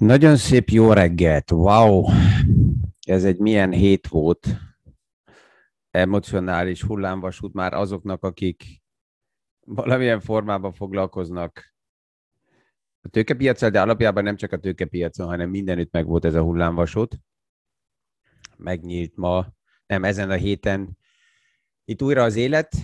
Nagyon 0.00 0.36
szép 0.36 0.68
jó 0.68 0.92
reggelt, 0.92 1.50
wow! 1.50 2.04
Ez 3.06 3.24
egy 3.24 3.38
milyen 3.38 3.72
hét 3.72 4.06
volt, 4.06 4.46
emocionális 5.90 6.82
hullámvasút 6.82 7.52
már 7.52 7.72
azoknak, 7.72 8.24
akik 8.24 8.82
valamilyen 9.60 10.20
formában 10.20 10.72
foglalkoznak 10.72 11.74
a 13.00 13.08
tőkepiacsal, 13.08 13.70
de 13.70 13.80
alapjában 13.80 14.22
nem 14.22 14.36
csak 14.36 14.52
a 14.52 14.58
tőkepiacon, 14.58 15.26
hanem 15.26 15.50
mindenütt 15.50 15.92
meg 15.92 16.06
volt 16.06 16.24
ez 16.24 16.34
a 16.34 16.42
hullámvasút. 16.42 17.20
Megnyílt 18.56 19.16
ma, 19.16 19.46
nem 19.86 20.04
ezen 20.04 20.30
a 20.30 20.36
héten 20.36 20.98
itt 21.84 22.02
újra 22.02 22.22
az 22.22 22.36
élet 22.36 22.74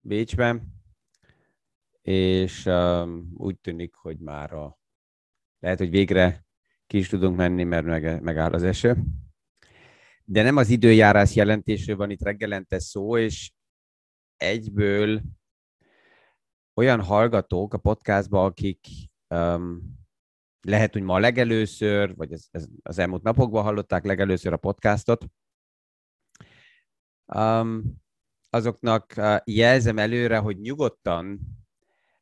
Bécsben, 0.00 0.74
és 2.02 2.66
um, 2.66 3.32
úgy 3.36 3.58
tűnik, 3.58 3.94
hogy 3.94 4.18
már 4.18 4.52
a 4.52 4.79
lehet, 5.60 5.78
hogy 5.78 5.90
végre 5.90 6.44
ki 6.86 6.98
is 6.98 7.08
tudunk 7.08 7.36
menni, 7.36 7.64
mert 7.64 7.86
meg, 7.86 8.22
megáll 8.22 8.52
az 8.52 8.62
eső. 8.62 8.96
De 10.24 10.42
nem 10.42 10.56
az 10.56 10.68
időjárás 10.68 11.34
jelentésről 11.34 11.96
van 11.96 12.10
itt 12.10 12.22
reggelente 12.22 12.78
szó, 12.78 13.18
és 13.18 13.52
egyből 14.36 15.22
olyan 16.74 17.02
hallgatók 17.02 17.74
a 17.74 17.78
podcastban, 17.78 18.44
akik 18.44 18.86
um, 19.28 19.98
lehet, 20.60 20.92
hogy 20.92 21.02
ma 21.02 21.18
legelőször, 21.18 22.14
vagy 22.14 22.32
ez, 22.32 22.46
ez 22.50 22.68
az 22.82 22.98
elmúlt 22.98 23.22
napokban 23.22 23.62
hallották 23.62 24.04
legelőször 24.04 24.52
a 24.52 24.56
podcastot, 24.56 25.24
um, 27.34 27.82
azoknak 28.50 29.12
uh, 29.16 29.36
jelzem 29.44 29.98
előre, 29.98 30.38
hogy 30.38 30.60
nyugodtan 30.60 31.40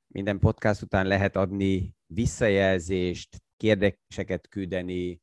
minden 0.06 0.38
podcast 0.38 0.82
után 0.82 1.06
lehet 1.06 1.36
adni 1.36 1.97
visszajelzést, 2.08 3.42
kérdéseket 3.56 4.48
küldeni, 4.48 5.20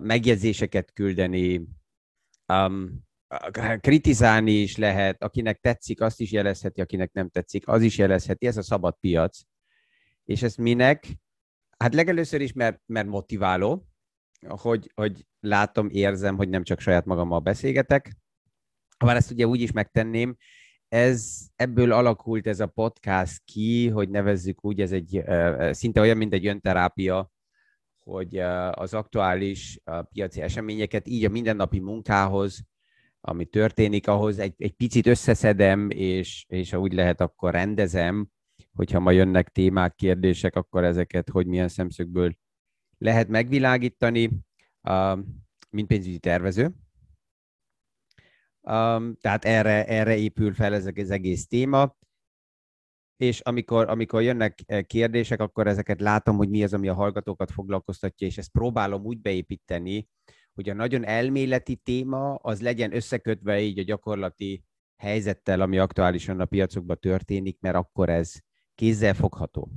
megjegyzéseket 0.00 0.92
küldeni, 0.92 1.66
um, 2.48 3.02
kritizálni 3.80 4.52
is 4.52 4.76
lehet, 4.76 5.22
akinek 5.22 5.60
tetszik, 5.60 6.00
azt 6.00 6.20
is 6.20 6.32
jelezheti, 6.32 6.80
akinek 6.80 7.12
nem 7.12 7.28
tetszik, 7.28 7.68
az 7.68 7.82
is 7.82 7.98
jelezheti, 7.98 8.46
ez 8.46 8.56
a 8.56 8.62
szabad 8.62 8.96
piac. 9.00 9.40
És 10.24 10.42
ez 10.42 10.54
minek? 10.54 11.06
Hát 11.78 11.94
legelőször 11.94 12.40
is, 12.40 12.52
mert, 12.52 12.80
mert 12.86 13.06
motiváló, 13.06 13.86
hogy, 14.48 14.90
hogy 14.94 15.26
látom, 15.40 15.88
érzem, 15.90 16.36
hogy 16.36 16.48
nem 16.48 16.62
csak 16.62 16.80
saját 16.80 17.04
magammal 17.04 17.40
beszélgetek, 17.40 18.16
bár 18.98 19.16
ezt 19.16 19.30
ugye 19.30 19.46
úgy 19.46 19.60
is 19.60 19.72
megtenném, 19.72 20.36
ez, 20.94 21.46
ebből 21.56 21.92
alakult 21.92 22.46
ez 22.46 22.60
a 22.60 22.66
podcast 22.66 23.42
ki, 23.44 23.88
hogy 23.88 24.08
nevezzük 24.08 24.64
úgy, 24.64 24.80
ez 24.80 24.92
egy 24.92 25.24
szinte 25.70 26.00
olyan, 26.00 26.16
mint 26.16 26.32
egy 26.32 26.46
önterápia, 26.46 27.30
hogy 27.98 28.38
az 28.70 28.94
aktuális 28.94 29.80
piaci 30.12 30.40
eseményeket 30.40 31.08
így 31.08 31.24
a 31.24 31.28
mindennapi 31.28 31.78
munkához, 31.78 32.62
ami 33.20 33.44
történik, 33.44 34.08
ahhoz 34.08 34.38
egy, 34.38 34.54
egy 34.56 34.72
picit 34.72 35.06
összeszedem, 35.06 35.90
és, 35.90 36.44
és 36.48 36.70
ha 36.70 36.78
úgy 36.78 36.92
lehet, 36.92 37.20
akkor 37.20 37.52
rendezem, 37.52 38.28
hogyha 38.72 39.00
ma 39.00 39.10
jönnek 39.10 39.48
témák, 39.48 39.94
kérdések, 39.94 40.56
akkor 40.56 40.84
ezeket 40.84 41.28
hogy 41.28 41.46
milyen 41.46 41.68
szemszögből 41.68 42.36
lehet 42.98 43.28
megvilágítani, 43.28 44.30
mint 45.70 45.86
pénzügyi 45.86 46.18
tervező. 46.18 46.74
Um, 48.66 49.16
tehát 49.20 49.44
erre, 49.44 49.86
erre 49.86 50.16
épül 50.16 50.54
fel 50.54 50.74
ez 50.74 50.86
az 50.86 51.10
egész 51.10 51.46
téma. 51.46 51.96
És 53.16 53.40
amikor, 53.40 53.88
amikor 53.88 54.22
jönnek 54.22 54.58
eh, 54.66 54.82
kérdések, 54.82 55.40
akkor 55.40 55.66
ezeket 55.66 56.00
látom, 56.00 56.36
hogy 56.36 56.48
mi 56.48 56.62
az, 56.62 56.74
ami 56.74 56.88
a 56.88 56.94
hallgatókat 56.94 57.50
foglalkoztatja, 57.50 58.26
és 58.26 58.38
ezt 58.38 58.50
próbálom 58.50 59.04
úgy 59.04 59.20
beépíteni, 59.20 60.08
hogy 60.54 60.68
a 60.68 60.74
nagyon 60.74 61.04
elméleti 61.04 61.76
téma 61.76 62.34
az 62.34 62.60
legyen 62.60 62.94
összekötve 62.94 63.60
így 63.60 63.78
a 63.78 63.82
gyakorlati 63.82 64.64
helyzettel, 64.96 65.60
ami 65.60 65.78
aktuálisan 65.78 66.40
a 66.40 66.44
piacokban 66.44 66.98
történik, 67.00 67.60
mert 67.60 67.76
akkor 67.76 68.08
ez 68.08 68.32
kézzel 68.74 69.14
fogható. 69.14 69.70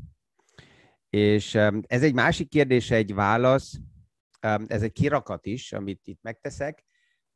És 1.10 1.56
ez 1.82 2.04
egy 2.04 2.14
másik 2.14 2.50
kérdés, 2.50 2.92
egy 2.92 3.14
válasz, 3.14 3.80
ez 4.68 4.82
egy 4.82 4.92
kirakat 4.92 5.46
is, 5.46 5.74
amit 5.74 6.08
itt 6.08 6.22
megteszek, 6.22 6.87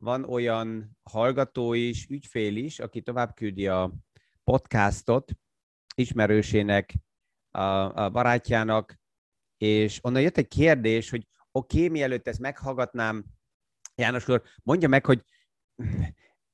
van 0.01 0.23
olyan 0.23 0.97
hallgató 1.03 1.73
is, 1.73 2.07
ügyfél 2.09 2.55
is, 2.55 2.79
aki 2.79 3.01
tovább 3.01 3.33
küldi 3.33 3.67
a 3.67 3.93
podcastot 4.43 5.31
ismerősének, 5.95 6.93
a, 7.51 7.61
a 8.03 8.09
barátjának, 8.09 8.99
és 9.57 9.99
onnan 10.01 10.21
jött 10.21 10.37
egy 10.37 10.47
kérdés, 10.47 11.09
hogy 11.09 11.27
oké, 11.51 11.77
okay, 11.77 11.89
mielőtt 11.89 12.27
ezt 12.27 12.39
meghallgatnám, 12.39 13.25
János 13.95 14.27
úr, 14.27 14.43
mondja 14.63 14.87
meg, 14.87 15.05
hogy 15.05 15.23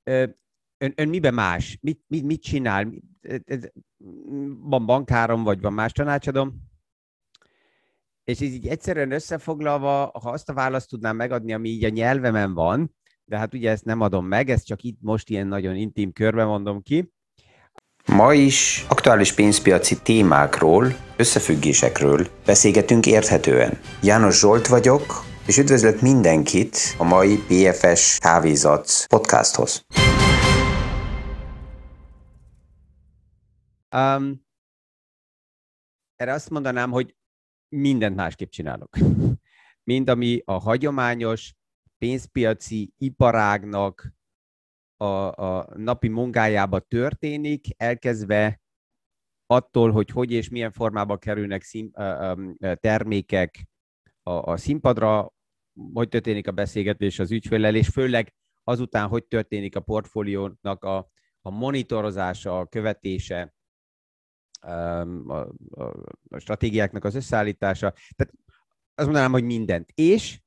ön, 0.04 0.94
ön 0.96 1.10
miben 1.10 1.34
más? 1.34 1.78
Mit, 1.82 2.04
mit, 2.08 2.24
mit 2.24 2.42
csinál? 2.42 2.92
Van 4.60 4.86
bankárom, 4.86 5.44
vagy 5.44 5.62
van 5.62 5.74
más 5.74 5.92
tanácsadom? 5.92 6.66
És 8.24 8.40
így 8.40 8.68
egyszerűen 8.68 9.12
összefoglalva, 9.12 10.12
ha 10.22 10.30
azt 10.30 10.50
a 10.50 10.54
választ 10.54 10.90
tudnám 10.90 11.16
megadni, 11.16 11.54
ami 11.54 11.70
így 11.70 11.84
a 11.84 11.90
nyelvemen 11.90 12.54
van, 12.54 12.96
de 13.30 13.38
hát 13.38 13.54
ugye 13.54 13.70
ezt 13.70 13.86
nem 13.86 14.02
adom 14.02 14.26
meg, 14.26 14.50
ezt 14.50 14.66
csak 14.66 14.84
itt 14.84 14.98
most 15.02 15.30
ilyen 15.30 15.48
nagyon 15.48 15.76
intim 15.76 16.12
körben 16.12 16.48
mondom 16.48 16.82
ki. 16.82 17.12
Ma 18.06 18.34
is 18.34 18.86
aktuális 18.90 19.34
pénzpiaci 19.34 20.02
témákról, 20.02 20.96
összefüggésekről 21.18 22.28
beszélgetünk 22.46 23.06
érthetően. 23.06 23.80
János 24.04 24.40
Zsolt 24.40 24.68
vagyok, 24.68 25.26
és 25.48 25.58
üdvözlök 25.58 26.02
mindenkit 26.02 26.78
a 26.98 27.04
mai 27.04 27.36
BFS 27.36 28.18
Kávézat 28.18 29.06
podcasthoz. 29.08 29.86
Um, 33.96 34.46
erre 36.16 36.34
azt 36.34 36.50
mondanám, 36.50 36.92
hogy 36.92 37.16
mindent 37.70 38.16
másképp 38.16 38.50
csinálok. 38.50 38.98
Mind 39.84 40.10
ami 40.10 40.42
a 40.46 40.54
hagyományos 40.54 41.57
pénzpiaci 41.98 42.94
iparágnak 42.98 44.14
a, 44.98 45.06
a 45.46 45.70
napi 45.76 46.08
munkájába 46.08 46.80
történik, 46.80 47.66
elkezdve 47.78 48.62
attól, 49.46 49.92
hogy 49.92 50.10
hogy 50.10 50.32
és 50.32 50.50
milyen 50.50 50.72
formába 50.72 51.18
kerülnek 51.18 51.62
szín, 51.62 51.92
termékek 52.80 53.68
a, 54.24 54.32
a 54.32 54.58
színpadra, 54.58 55.34
hogy 55.94 56.10
történik 56.10 56.48
a 56.48 56.52
beszélgetés 56.52 57.20
az 57.20 57.32
ügyféllel, 57.32 57.76
és 57.76 57.88
főleg 57.88 58.34
azután, 58.64 59.08
hogy 59.08 59.26
történik 59.26 59.76
a 59.76 59.80
portfóliónak 59.80 60.84
a, 60.84 61.10
a 61.42 61.50
monitorozása, 61.50 62.60
a 62.60 62.66
követése, 62.66 63.56
a, 64.60 64.70
a, 64.70 65.48
a 66.30 66.38
stratégiáknak 66.38 67.04
az 67.04 67.16
összeállítása. 67.16 67.92
Tehát 67.92 68.34
azt 68.96 69.08
mondanám, 69.08 69.32
hogy 69.32 69.44
mindent. 69.44 69.92
És 69.96 70.42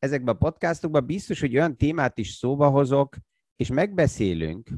ezekben 0.00 0.34
a 0.34 0.38
podcastokban 0.38 1.06
biztos, 1.06 1.40
hogy 1.40 1.56
olyan 1.56 1.76
témát 1.76 2.18
is 2.18 2.30
szóba 2.30 2.68
hozok, 2.68 3.16
és 3.56 3.68
megbeszélünk, 3.68 4.70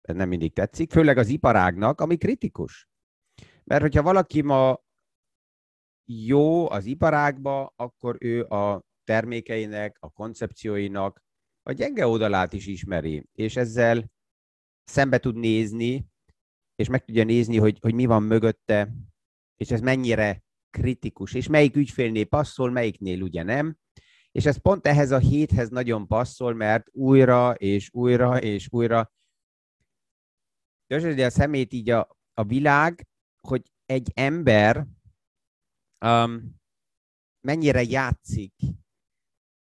ez 0.00 0.14
nem 0.14 0.28
mindig 0.28 0.52
tetszik, 0.52 0.90
főleg 0.90 1.18
az 1.18 1.28
iparágnak, 1.28 2.00
ami 2.00 2.16
kritikus. 2.16 2.88
Mert 3.64 3.82
hogyha 3.82 4.02
valaki 4.02 4.42
ma 4.42 4.80
jó 6.04 6.70
az 6.70 6.84
iparágba, 6.84 7.72
akkor 7.76 8.16
ő 8.20 8.44
a 8.44 8.82
termékeinek, 9.04 9.96
a 10.00 10.10
koncepcióinak 10.10 11.22
a 11.62 11.72
gyenge 11.72 12.06
oldalát 12.06 12.52
is 12.52 12.66
ismeri, 12.66 13.28
és 13.32 13.56
ezzel 13.56 14.10
szembe 14.84 15.18
tud 15.18 15.36
nézni, 15.36 16.06
és 16.74 16.88
meg 16.88 17.04
tudja 17.04 17.24
nézni, 17.24 17.56
hogy, 17.56 17.78
hogy 17.80 17.94
mi 17.94 18.06
van 18.06 18.22
mögötte, 18.22 18.94
és 19.56 19.70
ez 19.70 19.80
mennyire 19.80 20.44
kritikus, 20.70 21.34
és 21.34 21.48
melyik 21.48 21.76
ügyfélnél 21.76 22.24
passzol, 22.24 22.70
melyiknél 22.70 23.22
ugye 23.22 23.42
nem, 23.42 23.76
és 24.32 24.46
ez 24.46 24.56
pont 24.56 24.86
ehhez 24.86 25.10
a 25.10 25.18
héthez 25.18 25.68
nagyon 25.68 26.06
passzol, 26.06 26.54
mert 26.54 26.86
újra 26.92 27.54
és 27.54 27.90
újra 27.92 28.40
és 28.40 28.68
újra 28.70 29.12
Dörzsödi 30.86 31.22
a 31.22 31.30
szemét 31.30 31.72
így 31.72 31.90
a, 31.90 32.16
a 32.34 32.44
világ, 32.44 33.06
hogy 33.48 33.72
egy 33.86 34.10
ember 34.14 34.86
um, 36.04 36.60
mennyire 37.40 37.82
játszik 37.82 38.54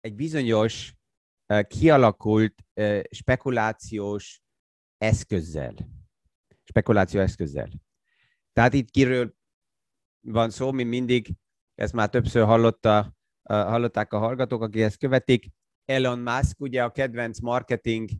egy 0.00 0.14
bizonyos 0.14 0.94
uh, 1.52 1.66
kialakult 1.66 2.64
uh, 2.74 3.00
spekulációs 3.10 4.42
eszközzel. 4.98 5.74
Spekuláció 6.64 7.20
eszközzel. 7.20 7.68
Tehát 8.52 8.72
itt 8.72 8.90
kiről 8.90 9.34
van 10.20 10.50
szó, 10.50 10.72
mi 10.72 10.82
mindig, 10.82 11.34
ezt 11.74 11.92
már 11.92 12.10
többször 12.10 12.44
hallotta 12.44 13.16
hallották 13.42 14.12
a 14.12 14.18
hallgatók, 14.18 14.62
akik 14.62 14.82
ezt 14.82 14.98
követik. 14.98 15.46
Elon 15.84 16.18
Musk, 16.18 16.60
ugye 16.60 16.84
a 16.84 16.90
kedvenc 16.90 17.40
marketing 17.40 18.10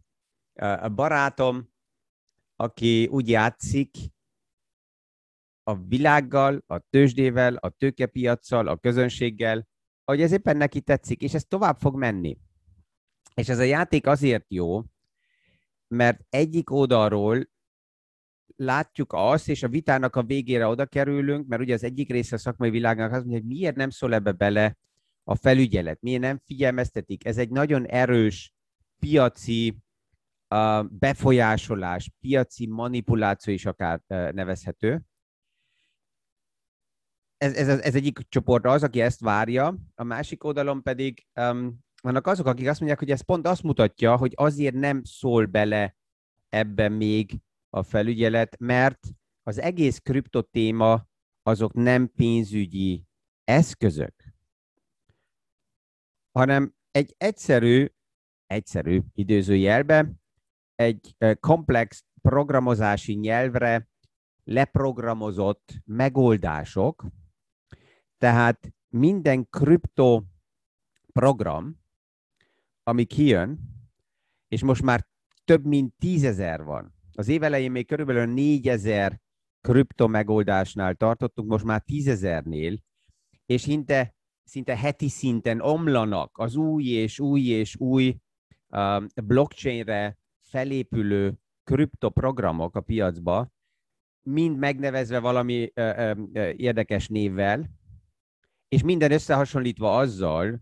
barátom, 0.94 1.70
aki 2.56 3.06
úgy 3.06 3.28
játszik 3.28 3.96
a 5.62 5.76
világgal, 5.76 6.62
a 6.66 6.78
tőzsdével, 6.78 7.54
a 7.54 7.68
tőkepiacsal, 7.68 8.68
a 8.68 8.76
közönséggel, 8.76 9.68
hogy 10.04 10.20
ez 10.20 10.32
éppen 10.32 10.56
neki 10.56 10.80
tetszik, 10.80 11.22
és 11.22 11.34
ez 11.34 11.44
tovább 11.44 11.78
fog 11.78 11.96
menni. 11.96 12.38
És 13.34 13.48
ez 13.48 13.58
a 13.58 13.62
játék 13.62 14.06
azért 14.06 14.44
jó, 14.48 14.82
mert 15.88 16.20
egyik 16.28 16.70
oldalról 16.70 17.50
látjuk 18.56 19.12
azt, 19.12 19.48
és 19.48 19.62
a 19.62 19.68
vitának 19.68 20.16
a 20.16 20.22
végére 20.22 20.66
oda 20.66 20.86
kerülünk, 20.86 21.46
mert 21.46 21.62
ugye 21.62 21.74
az 21.74 21.82
egyik 21.82 22.10
része 22.10 22.34
a 22.34 22.38
szakmai 22.38 22.70
világnak 22.70 23.12
az, 23.12 23.24
hogy 23.28 23.44
miért 23.44 23.76
nem 23.76 23.90
szól 23.90 24.14
ebbe 24.14 24.32
bele 24.32 24.76
a 25.24 25.34
felügyelet, 25.34 26.00
miért 26.00 26.20
nem 26.20 26.40
figyelmeztetik. 26.44 27.24
Ez 27.24 27.38
egy 27.38 27.50
nagyon 27.50 27.86
erős 27.86 28.52
piaci 28.98 29.76
uh, 30.54 30.84
befolyásolás, 30.90 32.10
piaci 32.20 32.66
manipuláció 32.66 33.52
is 33.52 33.66
akár 33.66 34.00
uh, 34.08 34.32
nevezhető. 34.32 35.02
Ez, 37.36 37.54
ez, 37.54 37.68
ez 37.68 37.94
egyik 37.94 38.18
csoport 38.28 38.66
az, 38.66 38.82
aki 38.82 39.00
ezt 39.00 39.20
várja, 39.20 39.78
a 39.94 40.02
másik 40.02 40.44
oldalon 40.44 40.82
pedig 40.82 41.26
um, 41.34 41.78
vannak 42.02 42.26
azok, 42.26 42.46
akik 42.46 42.68
azt 42.68 42.78
mondják, 42.78 43.00
hogy 43.00 43.10
ez 43.10 43.20
pont 43.20 43.46
azt 43.46 43.62
mutatja, 43.62 44.16
hogy 44.16 44.32
azért 44.34 44.74
nem 44.74 45.04
szól 45.04 45.46
bele 45.46 45.96
ebbe 46.48 46.88
még 46.88 47.40
a 47.70 47.82
felügyelet, 47.82 48.58
mert 48.58 49.08
az 49.42 49.58
egész 49.58 49.98
kriptotéma 49.98 51.06
azok 51.42 51.72
nem 51.72 52.12
pénzügyi 52.12 53.04
eszközök, 53.44 54.21
hanem 56.32 56.74
egy 56.90 57.14
egyszerű, 57.18 57.86
egyszerű 58.46 59.00
időzőjelbe, 59.14 60.12
egy 60.74 61.16
komplex 61.40 62.04
programozási 62.22 63.14
nyelvre 63.14 63.88
leprogramozott 64.44 65.72
megoldások, 65.84 67.06
tehát 68.18 68.72
minden 68.88 69.48
kripto 69.48 70.22
program, 71.12 71.80
ami 72.82 73.04
kijön, 73.04 73.58
és 74.48 74.62
most 74.62 74.82
már 74.82 75.06
több 75.44 75.66
mint 75.66 75.94
tízezer 75.98 76.64
van. 76.64 76.94
Az 77.12 77.28
év 77.28 77.42
elején 77.42 77.70
még 77.70 77.86
körülbelül 77.86 78.32
négyezer 78.32 79.20
kripto 79.60 80.08
megoldásnál 80.08 80.94
tartottunk, 80.94 81.48
most 81.48 81.64
már 81.64 81.82
tízezernél, 81.82 82.78
és 83.46 83.60
szinte, 83.60 84.14
szinte 84.52 84.76
heti 84.76 85.08
szinten 85.08 85.60
omlanak 85.60 86.38
az 86.38 86.56
új 86.56 86.84
és 86.84 87.20
új 87.20 87.40
és 87.40 87.76
új 87.76 88.16
uh, 88.68 89.04
blockchainre 89.24 90.18
felépülő 90.40 91.34
kriptoprogramok 91.64 92.76
a 92.76 92.80
piacba, 92.80 93.52
mind 94.22 94.58
megnevezve 94.58 95.18
valami 95.18 95.72
uh, 95.74 96.10
uh, 96.16 96.52
érdekes 96.56 97.08
névvel, 97.08 97.70
és 98.68 98.82
minden 98.82 99.12
összehasonlítva 99.12 99.96
azzal, 99.96 100.60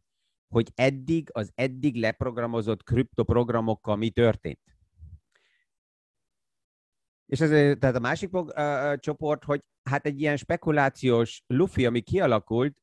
hogy 0.49 0.71
eddig 0.75 1.29
az 1.33 1.53
eddig 1.55 1.97
leprogramozott 1.97 2.83
kriptoprogramokkal 2.83 3.97
mi 3.97 4.11
történt. 4.11 4.61
És 7.27 7.41
ez 7.41 7.79
tehát 7.79 7.97
a 7.97 8.01
másik 8.01 8.33
uh, 8.33 8.97
csoport, 8.97 9.45
hogy 9.45 9.65
hát 9.83 10.07
egy 10.07 10.21
ilyen 10.21 10.37
spekulációs 10.37 11.43
lufi, 11.47 11.87
ami 11.87 12.01
kialakult, 12.01 12.79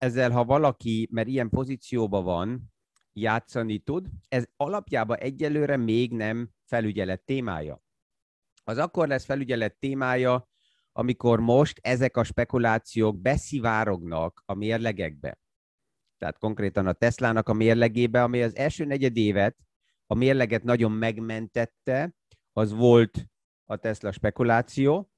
ezzel 0.00 0.30
ha 0.30 0.44
valaki, 0.44 1.08
mert 1.10 1.28
ilyen 1.28 1.48
pozícióban 1.48 2.24
van, 2.24 2.72
játszani 3.12 3.78
tud, 3.78 4.08
ez 4.28 4.46
alapjában 4.56 5.16
egyelőre 5.16 5.76
még 5.76 6.12
nem 6.12 6.50
felügyelet 6.64 7.24
témája. 7.24 7.82
Az 8.64 8.78
akkor 8.78 9.08
lesz 9.08 9.24
felügyelet 9.24 9.78
témája, 9.78 10.48
amikor 10.92 11.40
most 11.40 11.78
ezek 11.82 12.16
a 12.16 12.24
spekulációk 12.24 13.20
beszivárognak 13.20 14.42
a 14.46 14.54
mérlegekbe. 14.54 15.38
Tehát 16.18 16.38
konkrétan 16.38 16.86
a 16.86 16.92
Teslának 16.92 17.48
a 17.48 17.52
mérlegébe, 17.52 18.22
ami 18.22 18.42
az 18.42 18.56
első 18.56 18.84
negyed 18.84 19.16
évet 19.16 19.56
a 20.06 20.14
mérleget 20.14 20.62
nagyon 20.62 20.92
megmentette, 20.92 22.14
az 22.52 22.72
volt 22.72 23.26
a 23.64 23.76
Tesla 23.76 24.12
spekuláció, 24.12 25.10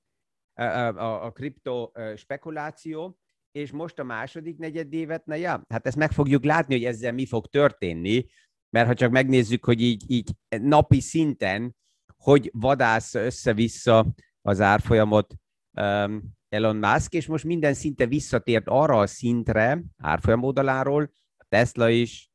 a, 0.55 1.33
kripto 1.33 1.91
spekuláció, 2.17 3.22
és 3.53 3.71
most 3.71 3.99
a 3.99 4.05
második 4.05 4.59
negyedévet, 4.59 5.27
na 5.27 5.35
ja, 5.35 5.65
hát 5.69 5.87
ezt 5.87 5.97
meg 5.97 6.13
fogjuk 6.13 6.45
látni, 6.45 6.75
hogy 6.75 6.85
ezzel 6.85 7.13
mi 7.13 7.27
fog 7.27 7.47
történni, 7.47 8.27
mert 8.71 8.87
ha 8.87 8.95
csak 8.95 9.11
megnézzük, 9.11 9.65
hogy 9.65 9.81
így, 9.81 10.05
így 10.07 10.31
napi 10.49 11.01
szinten, 11.01 11.77
hogy 12.17 12.51
vadász 12.53 13.15
össze-vissza 13.15 14.15
az 14.43 14.61
árfolyamot 14.61 15.35
um, 15.71 16.23
Elon 16.49 16.77
Musk, 16.77 17.13
és 17.13 17.27
most 17.27 17.45
minden 17.45 17.75
szinte 17.75 18.07
visszatért 18.07 18.69
arra 18.69 18.99
a 18.99 19.07
szintre, 19.07 19.83
árfolyam 19.97 20.43
oldaláról, 20.43 21.13
a 21.37 21.45
Tesla 21.49 21.89
is, 21.89 22.31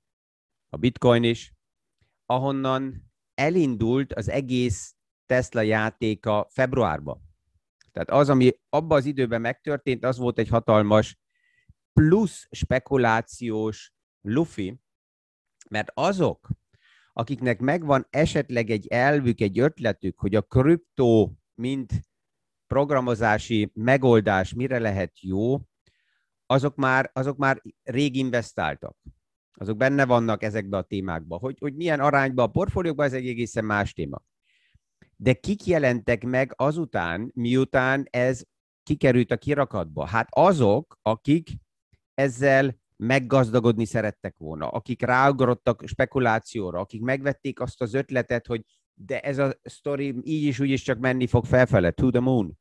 a 0.69 0.77
Bitcoin 0.77 1.23
is, 1.23 1.53
ahonnan 2.25 3.11
elindult 3.33 4.13
az 4.13 4.29
egész 4.29 4.95
Tesla 5.25 5.61
játéka 5.61 6.47
februárban. 6.49 7.26
Tehát 7.97 8.21
az, 8.21 8.29
ami 8.29 8.51
abban 8.69 8.97
az 8.97 9.05
időben 9.05 9.41
megtörtént, 9.41 10.05
az 10.05 10.17
volt 10.17 10.39
egy 10.39 10.47
hatalmas 10.47 11.19
plusz 11.93 12.47
spekulációs 12.51 13.93
lufi, 14.21 14.79
mert 15.69 15.91
azok, 15.93 16.49
akiknek 17.13 17.59
megvan 17.59 18.07
esetleg 18.09 18.69
egy 18.69 18.87
elvük, 18.87 19.41
egy 19.41 19.59
ötletük, 19.59 20.19
hogy 20.19 20.35
a 20.35 20.41
kriptó, 20.41 21.37
mint 21.55 21.91
programozási 22.67 23.71
megoldás 23.73 24.53
mire 24.53 24.79
lehet 24.79 25.21
jó, 25.21 25.61
azok 26.45 26.75
már, 26.75 27.09
azok 27.13 27.37
már 27.37 27.61
rég 27.83 28.15
investáltak. 28.15 28.97
Azok 29.53 29.77
benne 29.77 30.05
vannak 30.05 30.43
ezekbe 30.43 30.77
a 30.77 30.81
témákba. 30.81 31.37
Hogy, 31.37 31.57
hogy 31.59 31.75
milyen 31.75 31.99
arányban 31.99 32.45
a 32.45 32.51
portfóliókban, 32.51 33.05
ez 33.05 33.13
egy 33.13 33.27
egészen 33.27 33.65
más 33.65 33.93
téma 33.93 34.21
de 35.19 35.33
kik 35.33 35.65
jelentek 35.65 36.23
meg 36.23 36.53
azután, 36.55 37.31
miután 37.33 38.07
ez 38.09 38.41
kikerült 38.83 39.31
a 39.31 39.37
kirakatba? 39.37 40.05
Hát 40.05 40.27
azok, 40.31 40.99
akik 41.01 41.49
ezzel 42.13 42.75
meggazdagodni 42.95 43.85
szerettek 43.85 44.37
volna, 44.37 44.67
akik 44.67 45.01
ráugrottak 45.01 45.83
spekulációra, 45.85 46.79
akik 46.79 47.01
megvették 47.01 47.59
azt 47.59 47.81
az 47.81 47.93
ötletet, 47.93 48.47
hogy 48.47 48.61
de 48.93 49.19
ez 49.19 49.37
a 49.37 49.59
sztori 49.63 50.15
így 50.23 50.43
is 50.43 50.59
úgy 50.59 50.69
is 50.69 50.81
csak 50.81 50.99
menni 50.99 51.27
fog 51.27 51.45
felfele, 51.45 51.91
to 51.91 52.09
the 52.09 52.19
moon. 52.19 52.57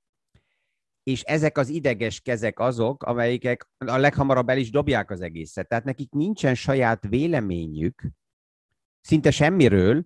És 1.02 1.22
ezek 1.22 1.58
az 1.58 1.68
ideges 1.68 2.20
kezek 2.20 2.58
azok, 2.58 3.02
amelyikek 3.02 3.68
a 3.78 3.96
leghamarabb 3.96 4.48
el 4.48 4.58
is 4.58 4.70
dobják 4.70 5.10
az 5.10 5.20
egészet. 5.20 5.68
Tehát 5.68 5.84
nekik 5.84 6.12
nincsen 6.12 6.54
saját 6.54 7.06
véleményük, 7.08 8.02
szinte 9.00 9.30
semmiről, 9.30 10.04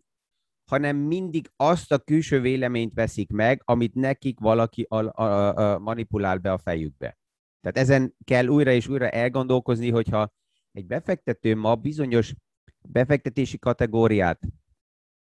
hanem 0.71 0.97
mindig 0.97 1.51
azt 1.57 1.93
a 1.93 1.99
külső 1.99 2.41
véleményt 2.41 2.95
veszik 2.95 3.31
meg, 3.31 3.63
amit 3.65 3.95
nekik 3.95 4.39
valaki 4.39 4.87
a, 4.89 5.23
a, 5.23 5.57
a, 5.57 5.79
manipulál 5.79 6.39
be 6.39 6.53
a 6.53 6.59
fejükbe. 6.59 7.19
Tehát 7.61 7.79
ezen 7.79 8.15
kell 8.25 8.47
újra 8.47 8.71
és 8.71 8.89
újra 8.89 9.09
elgondolkozni, 9.09 9.91
hogyha 9.91 10.33
egy 10.73 10.87
befektető 10.87 11.57
ma 11.57 11.75
bizonyos 11.75 12.35
befektetési 12.83 13.59
kategóriát 13.59 14.41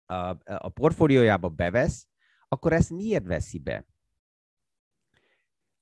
a, 0.06 0.14
a 0.44 0.68
portfóliójába 0.68 1.49
bevesz, 1.49 2.06
akkor 2.49 2.72
ezt 2.72 2.90
miért 2.90 3.26
veszi 3.26 3.58
be? 3.58 3.87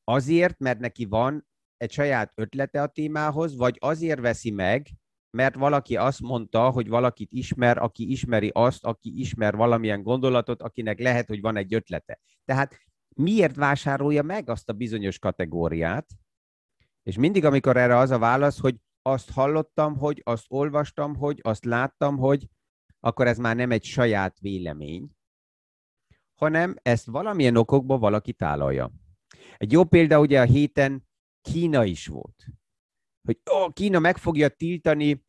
Azért, 0.05 0.59
mert 0.59 0.79
neki 0.79 1.05
van 1.05 1.47
egy 1.77 1.93
saját 1.93 2.33
ötlete 2.35 2.83
a 2.83 2.87
témához, 2.87 3.57
vagy 3.57 3.77
azért 3.81 4.21
veszi 4.21 4.51
meg, 4.51 4.89
mert 5.31 5.55
valaki 5.55 5.97
azt 5.97 6.21
mondta, 6.21 6.71
hogy 6.71 6.89
valakit 6.89 7.33
ismer, 7.33 7.79
aki 7.79 8.11
ismeri 8.11 8.51
azt, 8.55 8.85
aki 8.85 9.21
ismer 9.21 9.57
valamilyen 9.57 10.03
gondolatot, 10.03 10.63
akinek 10.63 10.99
lehet, 10.99 11.29
hogy 11.29 11.41
van 11.41 11.57
egy 11.57 11.75
ötlete. 11.75 12.21
Tehát 12.45 12.81
miért 13.17 13.57
vásárolja 13.57 14.23
meg 14.23 14.49
azt 14.49 14.69
a 14.69 14.73
bizonyos 14.73 15.19
kategóriát? 15.19 16.07
És 17.03 17.17
mindig, 17.17 17.45
amikor 17.45 17.77
erre 17.77 17.97
az 17.97 18.11
a 18.11 18.19
válasz, 18.19 18.61
hogy 18.61 18.77
azt 19.03 19.31
hallottam, 19.31 19.97
hogy 19.97 20.21
azt 20.25 20.45
olvastam, 20.49 21.17
hogy 21.17 21.39
azt 21.43 21.65
láttam, 21.65 22.17
hogy 22.17 22.49
akkor 23.01 23.27
ez 23.27 23.39
már 23.39 23.57
nem 23.57 23.71
egy 23.71 23.85
saját 23.85 24.39
vélemény, 24.39 25.11
hanem 26.35 26.77
ezt 26.83 27.07
valamilyen 27.07 27.57
okokból 27.57 27.99
valaki 27.99 28.33
tálalja. 28.33 28.91
Egy 29.57 29.73
jó 29.73 29.85
példa 29.85 30.21
ugye 30.21 30.41
a 30.41 30.45
héten 30.45 31.09
Kína 31.41 31.85
is 31.85 32.07
volt 32.07 32.47
hogy 33.23 33.41
ó, 33.53 33.69
Kína 33.69 33.99
meg 33.99 34.17
fogja 34.17 34.49
tiltani 34.49 35.25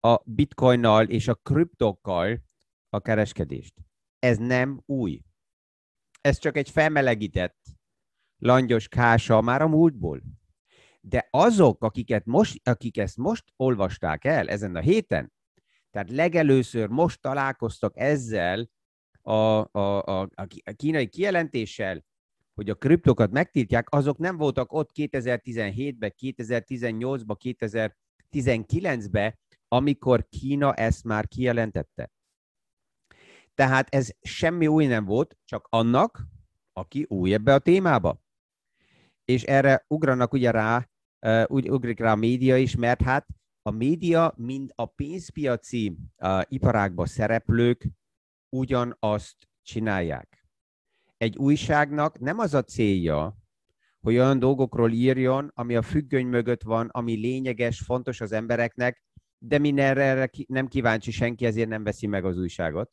a 0.00 0.20
bitcoinnal 0.24 1.08
és 1.08 1.28
a 1.28 1.34
kriptokkal 1.34 2.42
a 2.88 3.00
kereskedést. 3.00 3.74
Ez 4.18 4.38
nem 4.38 4.82
új. 4.86 5.22
Ez 6.20 6.38
csak 6.38 6.56
egy 6.56 6.70
felmelegített 6.70 7.58
langyos 8.36 8.88
kása 8.88 9.40
már 9.40 9.62
a 9.62 9.68
múltból. 9.68 10.22
De 11.00 11.28
azok, 11.30 11.84
akiket 11.84 12.24
most, 12.24 12.68
akik 12.68 12.98
ezt 12.98 13.16
most 13.16 13.44
olvasták 13.56 14.24
el 14.24 14.48
ezen 14.48 14.76
a 14.76 14.80
héten, 14.80 15.32
tehát 15.90 16.10
legelőször 16.10 16.88
most 16.88 17.20
találkoztak 17.20 17.98
ezzel 17.98 18.70
a, 19.22 19.32
a, 19.32 20.02
a, 20.02 20.20
a 20.20 20.72
kínai 20.76 21.08
kijelentéssel, 21.08 22.04
hogy 22.56 22.70
a 22.70 22.74
kriptokat 22.74 23.30
megtiltják, 23.30 23.94
azok 23.94 24.18
nem 24.18 24.36
voltak 24.36 24.72
ott 24.72 24.90
2017-ben, 24.94 26.12
2018-ban, 26.18 27.56
2019-ben, 28.32 29.38
amikor 29.68 30.28
Kína 30.28 30.74
ezt 30.74 31.04
már 31.04 31.28
kijelentette. 31.28 32.10
Tehát 33.54 33.94
ez 33.94 34.10
semmi 34.20 34.66
új 34.66 34.86
nem 34.86 35.04
volt, 35.04 35.36
csak 35.44 35.66
annak, 35.70 36.26
aki 36.72 37.04
új 37.08 37.32
ebbe 37.32 37.54
a 37.54 37.58
témába. 37.58 38.22
És 39.24 39.42
erre 39.42 39.84
ugranak 39.88 40.32
ugye 40.32 40.50
rá, 40.50 40.88
úgy 41.46 41.70
ugrik 41.70 41.98
rá 41.98 42.12
a 42.12 42.16
média 42.16 42.56
is, 42.56 42.76
mert 42.76 43.02
hát 43.02 43.26
a 43.62 43.70
média, 43.70 44.34
mind 44.36 44.72
a 44.74 44.86
pénzpiaci 44.86 45.98
iparágba 46.48 47.06
szereplők 47.06 47.88
ugyanazt 48.48 49.48
csinálják. 49.62 50.45
Egy 51.16 51.36
újságnak 51.36 52.18
nem 52.18 52.38
az 52.38 52.54
a 52.54 52.62
célja, 52.62 53.36
hogy 54.00 54.16
olyan 54.16 54.38
dolgokról 54.38 54.92
írjon, 54.92 55.50
ami 55.54 55.76
a 55.76 55.82
függöny 55.82 56.26
mögött 56.26 56.62
van, 56.62 56.88
ami 56.88 57.14
lényeges, 57.14 57.80
fontos 57.80 58.20
az 58.20 58.32
embereknek, 58.32 59.02
de 59.38 59.58
mindenre 59.58 60.30
nem 60.46 60.68
kíváncsi 60.68 61.10
senki, 61.10 61.46
ezért 61.46 61.68
nem 61.68 61.82
veszi 61.82 62.06
meg 62.06 62.24
az 62.24 62.38
újságot. 62.38 62.90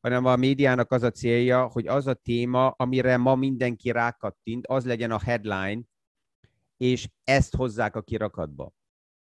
Hanem 0.00 0.24
a 0.24 0.36
médiának 0.36 0.92
az 0.92 1.02
a 1.02 1.10
célja, 1.10 1.66
hogy 1.66 1.86
az 1.86 2.06
a 2.06 2.14
téma, 2.14 2.68
amire 2.68 3.16
ma 3.16 3.34
mindenki 3.34 3.90
rákattint, 3.90 4.66
az 4.66 4.84
legyen 4.84 5.10
a 5.10 5.18
headline, 5.18 5.82
és 6.76 7.08
ezt 7.24 7.56
hozzák 7.56 7.96
a 7.96 8.02
kirakatba. 8.02 8.72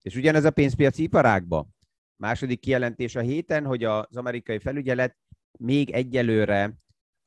És 0.02 0.16
ugyanez 0.16 0.44
a 0.44 0.52
pénzpiaci 0.52 1.04
iparágban. 1.04 1.76
Második 2.16 2.60
kijelentés 2.60 3.16
a 3.16 3.22
héten, 3.22 3.66
hogy 3.66 3.84
az 3.84 4.18
amerikai 4.18 4.60
felügyelet 4.60 5.18
még 5.60 5.90
egyelőre 5.90 6.78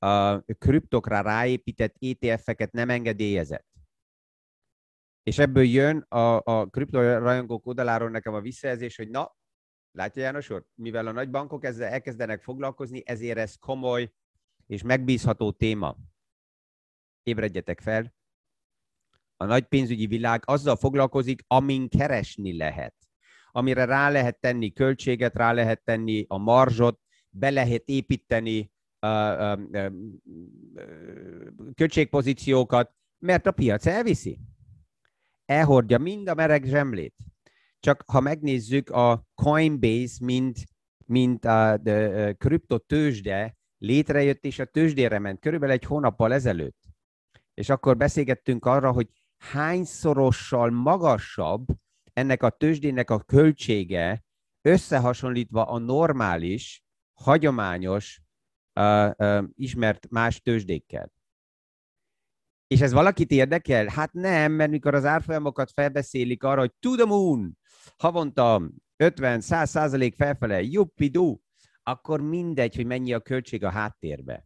a 0.00 0.40
kriptokra 0.40 1.20
ráépített 1.20 1.94
ETF-eket 1.98 2.72
nem 2.72 2.90
engedélyezett. 2.90 3.66
És 5.22 5.38
ebből 5.38 5.64
jön 5.64 5.98
a, 5.98 6.42
a 6.44 6.66
kriptorajongók 6.66 7.66
oldaláról 7.66 8.10
nekem 8.10 8.34
a 8.34 8.40
visszajelzés, 8.40 8.96
hogy 8.96 9.10
na, 9.10 9.36
látja 9.92 10.22
János 10.22 10.50
úr, 10.50 10.64
mivel 10.74 11.06
a 11.06 11.12
nagy 11.12 11.30
bankok 11.30 11.64
ezzel 11.64 11.88
elkezdenek 11.88 12.42
foglalkozni, 12.42 13.02
ezért 13.04 13.38
ez 13.38 13.56
komoly 13.56 14.12
és 14.66 14.82
megbízható 14.82 15.52
téma. 15.52 15.96
Ébredjetek 17.22 17.80
fel, 17.80 18.14
a 19.36 19.44
nagy 19.44 19.64
pénzügyi 19.64 20.06
világ 20.06 20.42
azzal 20.46 20.76
foglalkozik, 20.76 21.42
amin 21.46 21.88
keresni 21.88 22.56
lehet. 22.56 22.94
Amire 23.50 23.84
rá 23.84 24.10
lehet 24.10 24.40
tenni 24.40 24.72
költséget, 24.72 25.34
rá 25.34 25.52
lehet 25.52 25.84
tenni 25.84 26.24
a 26.28 26.38
marzsot, 26.38 27.00
be 27.30 27.50
lehet 27.50 27.82
építeni 27.84 28.72
költségpozíciókat, 31.74 32.94
mert 33.18 33.46
a 33.46 33.52
piac 33.52 33.86
elviszi. 33.86 34.40
Elhordja 35.44 35.98
mind 35.98 36.28
a 36.28 36.34
mereg 36.34 36.64
zsemlét. 36.64 37.14
Csak 37.80 38.04
ha 38.06 38.20
megnézzük 38.20 38.90
a 38.90 39.26
Coinbase, 39.34 40.24
mint, 40.24 40.58
mint 41.06 41.44
a, 41.44 41.80
kriptotősde, 42.38 43.58
létrejött 43.78 44.44
és 44.44 44.58
a 44.58 44.64
tőzsdére 44.64 45.18
ment 45.18 45.40
körülbelül 45.40 45.74
egy 45.74 45.84
hónappal 45.84 46.32
ezelőtt. 46.32 46.78
És 47.54 47.68
akkor 47.68 47.96
beszélgettünk 47.96 48.64
arra, 48.64 48.92
hogy 48.92 49.08
hányszorossal 49.36 50.70
magasabb 50.70 51.66
ennek 52.12 52.42
a 52.42 52.50
tőzsdének 52.50 53.10
a 53.10 53.18
költsége 53.18 54.24
összehasonlítva 54.62 55.64
a 55.64 55.78
normális, 55.78 56.84
hagyományos, 57.12 58.22
ismert 59.54 60.10
más 60.10 60.40
tőzsdékkel. 60.40 61.12
És 62.66 62.80
ez 62.80 62.92
valakit 62.92 63.30
érdekel? 63.30 63.86
Hát 63.86 64.12
nem, 64.12 64.52
mert 64.52 64.70
mikor 64.70 64.94
az 64.94 65.04
árfolyamokat 65.04 65.70
felbeszélik 65.70 66.42
arra, 66.42 66.60
hogy 66.60 66.72
to 66.78 66.94
the 66.94 67.04
moon, 67.04 67.58
havonta 67.96 68.70
50-100 68.98 69.66
százalék 69.66 70.14
felfele, 70.14 70.62
juppi 70.62 71.10
akkor 71.82 72.20
mindegy, 72.20 72.76
hogy 72.76 72.86
mennyi 72.86 73.12
a 73.12 73.20
költség 73.20 73.64
a 73.64 73.70
háttérbe. 73.70 74.44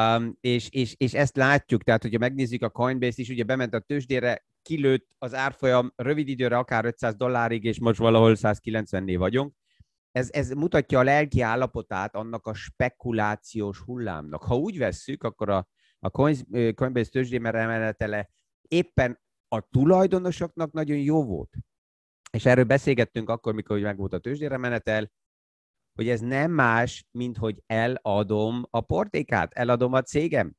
Um, 0.00 0.36
és, 0.40 0.68
és, 0.70 0.94
és 0.98 1.14
ezt 1.14 1.36
látjuk, 1.36 1.82
tehát 1.82 2.02
hogyha 2.02 2.18
megnézzük 2.18 2.62
a 2.62 2.70
Coinbase 2.70 3.22
is, 3.22 3.28
ugye 3.28 3.42
bement 3.42 3.74
a 3.74 3.80
tőzsdére, 3.80 4.44
kilőtt 4.62 5.08
az 5.18 5.34
árfolyam 5.34 5.92
rövid 5.96 6.28
időre 6.28 6.58
akár 6.58 6.84
500 6.84 7.16
dollárig, 7.16 7.64
és 7.64 7.80
most 7.80 7.98
valahol 7.98 8.34
190-nél 8.36 9.16
vagyunk. 9.18 9.54
Ez, 10.12 10.28
ez 10.32 10.50
mutatja 10.50 10.98
a 10.98 11.02
lelki 11.02 11.40
állapotát 11.40 12.14
annak 12.14 12.46
a 12.46 12.54
spekulációs 12.54 13.78
hullámnak. 13.78 14.42
Ha 14.42 14.56
úgy 14.56 14.78
vesszük, 14.78 15.22
akkor 15.22 15.48
a, 15.48 15.68
a 15.98 16.10
Coinbase 16.10 17.10
tőzsdémer 17.10 17.54
emeletele 17.54 18.30
éppen 18.68 19.20
a 19.48 19.60
tulajdonosoknak 19.60 20.72
nagyon 20.72 20.98
jó 20.98 21.24
volt. 21.24 21.56
És 22.30 22.46
erről 22.46 22.64
beszélgettünk 22.64 23.28
akkor, 23.28 23.54
mikor 23.54 23.80
meg 23.80 23.96
volt 23.96 24.12
a 24.12 24.18
tőzsdére 24.18 24.56
menetel, 24.56 25.10
hogy 25.92 26.08
ez 26.08 26.20
nem 26.20 26.50
más, 26.50 27.06
mint 27.10 27.36
hogy 27.36 27.62
eladom 27.66 28.66
a 28.70 28.80
portékát, 28.80 29.52
eladom 29.52 29.92
a 29.92 30.02
cégem. 30.02 30.54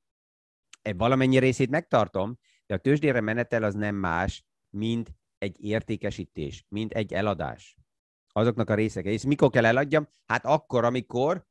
Valamennyi 0.95 1.37
részét 1.37 1.69
megtartom, 1.69 2.37
de 2.65 2.73
a 2.73 2.77
tőzsdére 2.77 3.21
menetel 3.21 3.63
az 3.63 3.73
nem 3.73 3.95
más, 3.95 4.45
mint 4.69 5.13
egy 5.37 5.63
értékesítés, 5.63 6.65
mint 6.67 6.93
egy 6.93 7.13
eladás. 7.13 7.80
Azoknak 8.31 8.69
a 8.69 8.73
részek. 8.73 9.05
És 9.05 9.23
mikor 9.23 9.49
kell 9.49 9.65
eladjam? 9.65 10.07
Hát 10.25 10.45
akkor, 10.45 10.83
amikor 10.85 11.45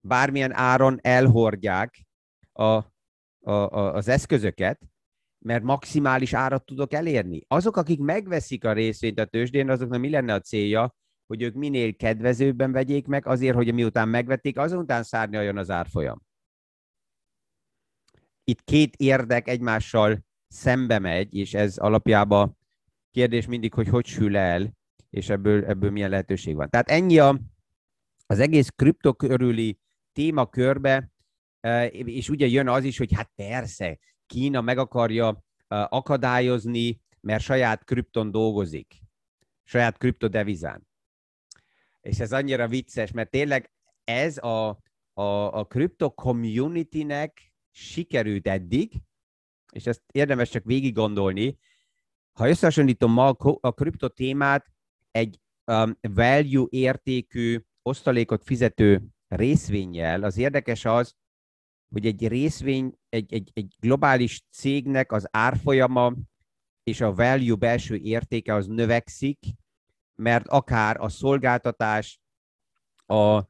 bármilyen 0.00 0.52
áron 0.52 0.98
elhordják 1.02 2.06
a, 2.52 2.62
a, 2.62 3.50
a, 3.50 3.94
az 3.94 4.08
eszközöket, 4.08 4.80
mert 5.38 5.62
maximális 5.62 6.32
árat 6.32 6.64
tudok 6.66 6.92
elérni. 6.92 7.44
Azok, 7.48 7.76
akik 7.76 8.00
megveszik 8.00 8.64
a 8.64 8.72
részvényt 8.72 9.18
a 9.18 9.24
tőzsdén, 9.24 9.70
azoknak 9.70 10.00
mi 10.00 10.10
lenne 10.10 10.34
a 10.34 10.40
célja? 10.40 10.94
hogy 11.26 11.42
ők 11.42 11.54
minél 11.54 11.96
kedvezőbben 11.96 12.72
vegyék 12.72 13.06
meg, 13.06 13.26
azért, 13.26 13.54
hogy 13.54 13.74
miután 13.74 14.08
megvették, 14.08 14.58
azután 14.58 15.02
szárnyaljon 15.02 15.58
az 15.58 15.70
árfolyam. 15.70 16.22
Itt 18.44 18.64
két 18.64 18.96
érdek 18.96 19.48
egymással 19.48 20.24
szembe 20.48 20.98
megy, 20.98 21.34
és 21.34 21.54
ez 21.54 21.76
alapjában 21.76 22.58
kérdés 23.10 23.46
mindig, 23.46 23.74
hogy 23.74 23.88
hogy 23.88 24.06
sül 24.06 24.36
el, 24.36 24.72
és 25.14 25.28
ebből, 25.28 25.64
ebből 25.64 25.90
milyen 25.90 26.10
lehetőség 26.10 26.54
van. 26.54 26.70
Tehát 26.70 26.88
ennyi 26.88 27.18
a, 27.18 27.40
az 28.26 28.38
egész 28.38 28.68
kripto 28.68 29.14
körüli 29.14 29.78
témakörbe, 30.12 31.10
e, 31.60 31.86
és 31.86 32.28
ugye 32.28 32.46
jön 32.46 32.68
az 32.68 32.84
is, 32.84 32.98
hogy 32.98 33.14
hát 33.14 33.30
persze, 33.34 33.98
Kína 34.26 34.60
meg 34.60 34.78
akarja 34.78 35.28
e, 35.28 35.86
akadályozni, 35.90 37.00
mert 37.20 37.42
saját 37.42 37.84
kripton 37.84 38.30
dolgozik, 38.30 38.94
saját 39.62 39.98
kriptodevizán 39.98 40.86
és 42.04 42.20
ez 42.20 42.32
annyira 42.32 42.68
vicces, 42.68 43.10
mert 43.10 43.30
tényleg 43.30 43.70
ez 44.04 44.38
a, 44.38 44.68
a, 45.12 45.22
a 45.58 45.64
crypto 45.64 46.10
community-nek 46.14 47.52
sikerült 47.70 48.48
eddig, 48.48 48.92
és 49.72 49.86
ezt 49.86 50.02
érdemes 50.12 50.50
csak 50.50 50.64
végig 50.64 50.94
gondolni, 50.94 51.58
ha 52.32 52.48
összehasonlítom 52.48 53.12
ma 53.12 53.28
a 53.60 53.72
kripto 53.72 54.08
témát 54.08 54.72
egy 55.14 55.40
um, 55.66 55.98
value 56.00 56.66
értékű 56.70 57.60
osztalékot 57.82 58.44
fizető 58.44 59.02
részvényjel, 59.28 60.22
az 60.22 60.36
érdekes 60.36 60.84
az, 60.84 61.14
hogy 61.92 62.06
egy 62.06 62.28
részvény, 62.28 62.92
egy, 63.08 63.32
egy, 63.32 63.50
egy 63.52 63.74
globális 63.78 64.42
cégnek 64.50 65.12
az 65.12 65.28
árfolyama 65.30 66.14
és 66.82 67.00
a 67.00 67.14
value 67.14 67.54
belső 67.54 67.96
értéke 67.96 68.54
az 68.54 68.66
növekszik, 68.66 69.38
mert 70.14 70.48
akár 70.48 71.00
a 71.00 71.08
szolgáltatás, 71.08 72.20
a, 73.06 73.14
a, 73.14 73.46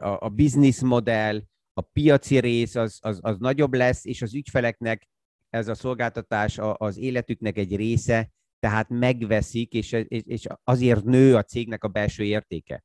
a 0.00 0.28
business 0.28 0.80
modell, 0.80 1.42
a 1.72 1.80
piaci 1.80 2.38
rész 2.38 2.74
az, 2.74 2.98
az, 3.02 3.18
az 3.22 3.38
nagyobb 3.38 3.74
lesz, 3.74 4.04
és 4.04 4.22
az 4.22 4.34
ügyfeleknek 4.34 5.08
ez 5.50 5.68
a 5.68 5.74
szolgáltatás 5.74 6.58
az 6.58 6.96
életüknek 6.96 7.58
egy 7.58 7.76
része, 7.76 8.30
tehát 8.58 8.88
megveszik, 8.88 9.72
és, 9.72 9.92
és 10.08 10.46
azért 10.64 11.04
nő 11.04 11.36
a 11.36 11.42
cégnek 11.42 11.84
a 11.84 11.88
belső 11.88 12.24
értéke. 12.24 12.84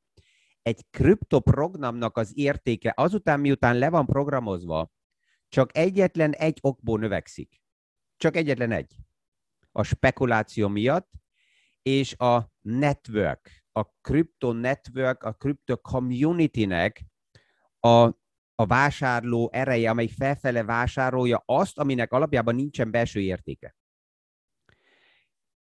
Egy 0.62 0.86
kriptoprogramnak 0.90 2.18
az 2.18 2.32
értéke 2.36 2.94
azután, 2.96 3.40
miután 3.40 3.78
le 3.78 3.90
van 3.90 4.06
programozva, 4.06 4.92
csak 5.50 5.78
egyetlen 5.78 6.32
egy 6.32 6.58
okból 6.62 7.00
növekszik. 7.00 7.62
Csak 8.18 8.36
egyetlen 8.36 8.72
egy. 8.72 8.96
A 9.72 9.84
spekuláció 9.84 10.68
miatt, 10.68 11.12
és 11.82 12.16
a 12.18 12.54
network, 12.62 13.66
a 13.72 13.84
crypto 14.02 14.52
network, 14.52 15.24
a 15.24 15.32
crypto 15.32 15.78
community-nek 15.78 17.06
a, 17.80 18.04
a 18.56 18.66
vásárló 18.66 19.50
ereje, 19.54 19.90
amely 19.90 20.08
felfele 20.08 20.64
vásárolja 20.64 21.44
azt, 21.46 21.80
aminek 21.80 22.12
alapjában 22.12 22.56
nincsen 22.56 22.92
belső 22.92 23.20
értéke. 23.20 23.76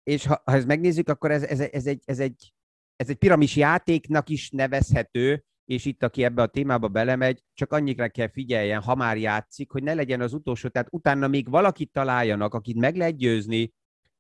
És 0.07 0.27
ha, 0.27 0.43
ha 0.45 0.53
ezt 0.53 0.67
megnézzük, 0.67 1.09
akkor 1.09 1.31
ez, 1.31 1.43
ez, 1.43 1.61
ez, 1.61 1.87
egy, 1.87 2.03
ez, 2.05 2.19
egy, 2.19 2.55
ez 2.97 3.09
egy 3.09 3.17
piramis 3.17 3.57
játéknak 3.57 4.29
is 4.29 4.51
nevezhető, 4.51 5.45
és 5.65 5.85
itt, 5.85 6.03
aki 6.03 6.25
ebbe 6.25 6.43
a 6.43 6.47
témába 6.47 6.89
belemegy, 6.89 7.43
csak 7.53 7.73
annyira 7.73 8.09
kell 8.09 8.29
figyeljen, 8.29 8.83
ha 8.83 8.95
már 8.95 9.17
játszik, 9.17 9.71
hogy 9.71 9.83
ne 9.83 9.95
legyen 9.95 10.21
az 10.21 10.33
utolsó, 10.33 10.69
tehát 10.69 10.89
utána 10.91 11.29
még 11.29 11.51
valakit 11.51 11.93
találjanak, 11.93 12.55
akit 12.55 12.77
meg 12.77 12.97
lehet 12.97 13.17
győzni, 13.17 13.75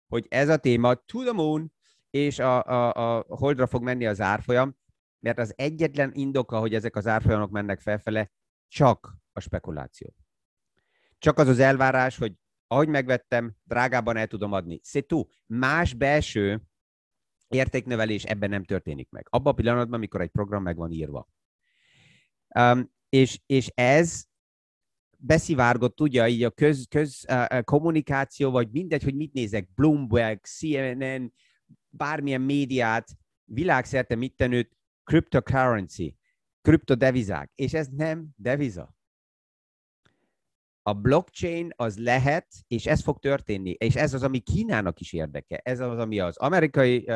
hogy 0.06 0.26
ez 0.28 0.48
a 0.48 0.56
téma 0.56 0.94
to 0.94 1.22
the 1.22 1.32
moon, 1.32 1.72
és 2.10 2.38
a, 2.38 2.64
a, 2.64 3.18
a 3.18 3.24
holdra 3.28 3.66
fog 3.66 3.82
menni 3.82 4.06
az 4.06 4.20
árfolyam, 4.20 4.76
mert 5.20 5.38
az 5.38 5.52
egyetlen 5.56 6.10
indoka, 6.14 6.58
hogy 6.58 6.74
ezek 6.74 6.96
az 6.96 7.06
árfolyamok 7.06 7.50
mennek 7.50 7.80
felfele, 7.80 8.30
csak 8.68 9.16
a 9.32 9.40
spekuláció. 9.40 10.14
Csak 11.18 11.38
az 11.38 11.48
az 11.48 11.58
elvárás, 11.58 12.18
hogy 12.18 12.32
ahogy 12.66 12.88
megvettem, 12.88 13.56
drágában 13.64 14.16
el 14.16 14.26
tudom 14.26 14.52
adni. 14.52 14.80
C'est 14.84 15.26
Más 15.46 15.94
belső 15.94 16.62
értéknövelés 17.48 18.24
ebben 18.24 18.50
nem 18.50 18.64
történik 18.64 19.10
meg. 19.10 19.26
Abban 19.30 19.52
a 19.52 19.56
pillanatban, 19.56 19.98
amikor 19.98 20.20
egy 20.20 20.30
program 20.30 20.62
meg 20.62 20.76
van 20.76 20.90
írva. 20.90 21.28
Um, 22.58 22.92
és, 23.08 23.40
és 23.46 23.70
ez 23.74 24.24
beszivárgott, 25.18 26.00
ugye, 26.00 26.28
így 26.28 26.42
a 26.42 26.50
köz, 26.50 26.86
köz 26.88 27.24
uh, 27.28 27.62
kommunikáció, 27.62 28.50
vagy 28.50 28.70
mindegy, 28.70 29.02
hogy 29.02 29.14
mit 29.14 29.32
nézek, 29.32 29.74
Bloomberg, 29.74 30.44
CNN, 30.44 31.32
bármilyen 31.88 32.40
médiát, 32.40 33.08
világszerte 33.44 34.14
mit 34.14 34.36
tenőt, 34.36 34.76
cryptocurrency, 35.04 36.16
kriptodevizák, 36.60 37.52
és 37.54 37.74
ez 37.74 37.88
nem 37.88 38.28
deviza. 38.36 38.95
A 40.86 40.92
blockchain 40.92 41.70
az 41.76 41.98
lehet, 41.98 42.46
és 42.66 42.86
ez 42.86 43.02
fog 43.02 43.18
történni, 43.18 43.70
és 43.70 43.94
ez 43.94 44.14
az, 44.14 44.22
ami 44.22 44.38
Kínának 44.38 45.00
is 45.00 45.12
érdeke, 45.12 45.56
ez 45.56 45.80
az, 45.80 45.98
ami 45.98 46.20
az 46.20 46.36
amerikai 46.36 47.10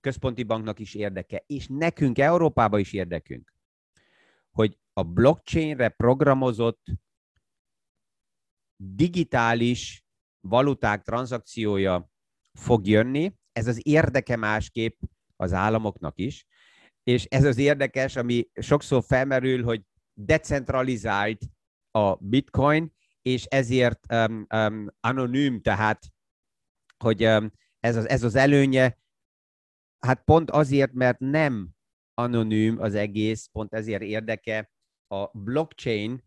központi 0.00 0.42
banknak 0.42 0.78
is 0.78 0.94
érdeke, 0.94 1.44
és 1.46 1.66
nekünk 1.66 2.18
Európában 2.18 2.80
is 2.80 2.92
érdekünk, 2.92 3.54
hogy 4.50 4.78
a 4.92 5.02
blockchainre 5.02 5.88
programozott 5.88 6.84
digitális 8.76 10.04
valuták 10.40 11.02
tranzakciója 11.02 12.10
fog 12.52 12.86
jönni. 12.86 13.34
Ez 13.52 13.66
az 13.66 13.80
érdeke 13.86 14.36
másképp 14.36 15.00
az 15.36 15.52
államoknak 15.52 16.18
is, 16.18 16.46
és 17.02 17.24
ez 17.24 17.44
az 17.44 17.58
érdekes, 17.58 18.16
ami 18.16 18.48
sokszor 18.54 19.04
felmerül, 19.04 19.64
hogy 19.64 19.82
decentralizált 20.14 21.40
a 21.90 22.14
bitcoin, 22.14 22.94
és 23.26 23.44
ezért 23.44 24.12
um, 24.12 24.46
um, 24.54 24.88
anonim, 25.00 25.60
tehát 25.60 26.06
hogy 27.04 27.24
um, 27.24 27.52
ez, 27.80 27.96
az, 27.96 28.08
ez 28.08 28.22
az 28.22 28.34
előnye, 28.34 28.98
hát 29.98 30.24
pont 30.24 30.50
azért, 30.50 30.92
mert 30.92 31.18
nem 31.18 31.70
anonim 32.14 32.80
az 32.80 32.94
egész, 32.94 33.48
pont 33.52 33.74
ezért 33.74 34.02
érdeke 34.02 34.70
a 35.06 35.38
blockchain 35.38 36.24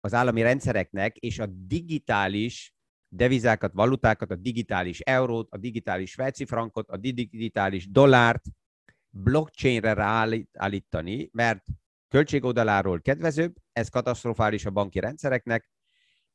az 0.00 0.14
állami 0.14 0.42
rendszereknek, 0.42 1.16
és 1.16 1.38
a 1.38 1.46
digitális 1.46 2.74
devizákat, 3.08 3.72
valutákat, 3.72 4.30
a 4.30 4.36
digitális 4.36 5.00
eurót, 5.00 5.50
a 5.50 5.56
digitális 5.56 6.10
svájci 6.10 6.44
frankot, 6.44 6.88
a 6.88 6.96
digitális 6.96 7.90
dollárt 7.90 8.44
blockchainre 9.10 9.92
ráállítani, 9.92 11.28
mert 11.32 11.64
költségoldaláról 12.08 13.00
kedvezőbb, 13.00 13.54
ez 13.72 13.88
katasztrofális 13.88 14.64
a 14.64 14.70
banki 14.70 15.00
rendszereknek, 15.00 15.72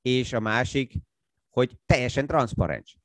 és 0.01 0.33
a 0.33 0.39
másik, 0.39 0.93
hogy 1.49 1.77
teljesen 1.85 2.27
transzparens. 2.27 2.97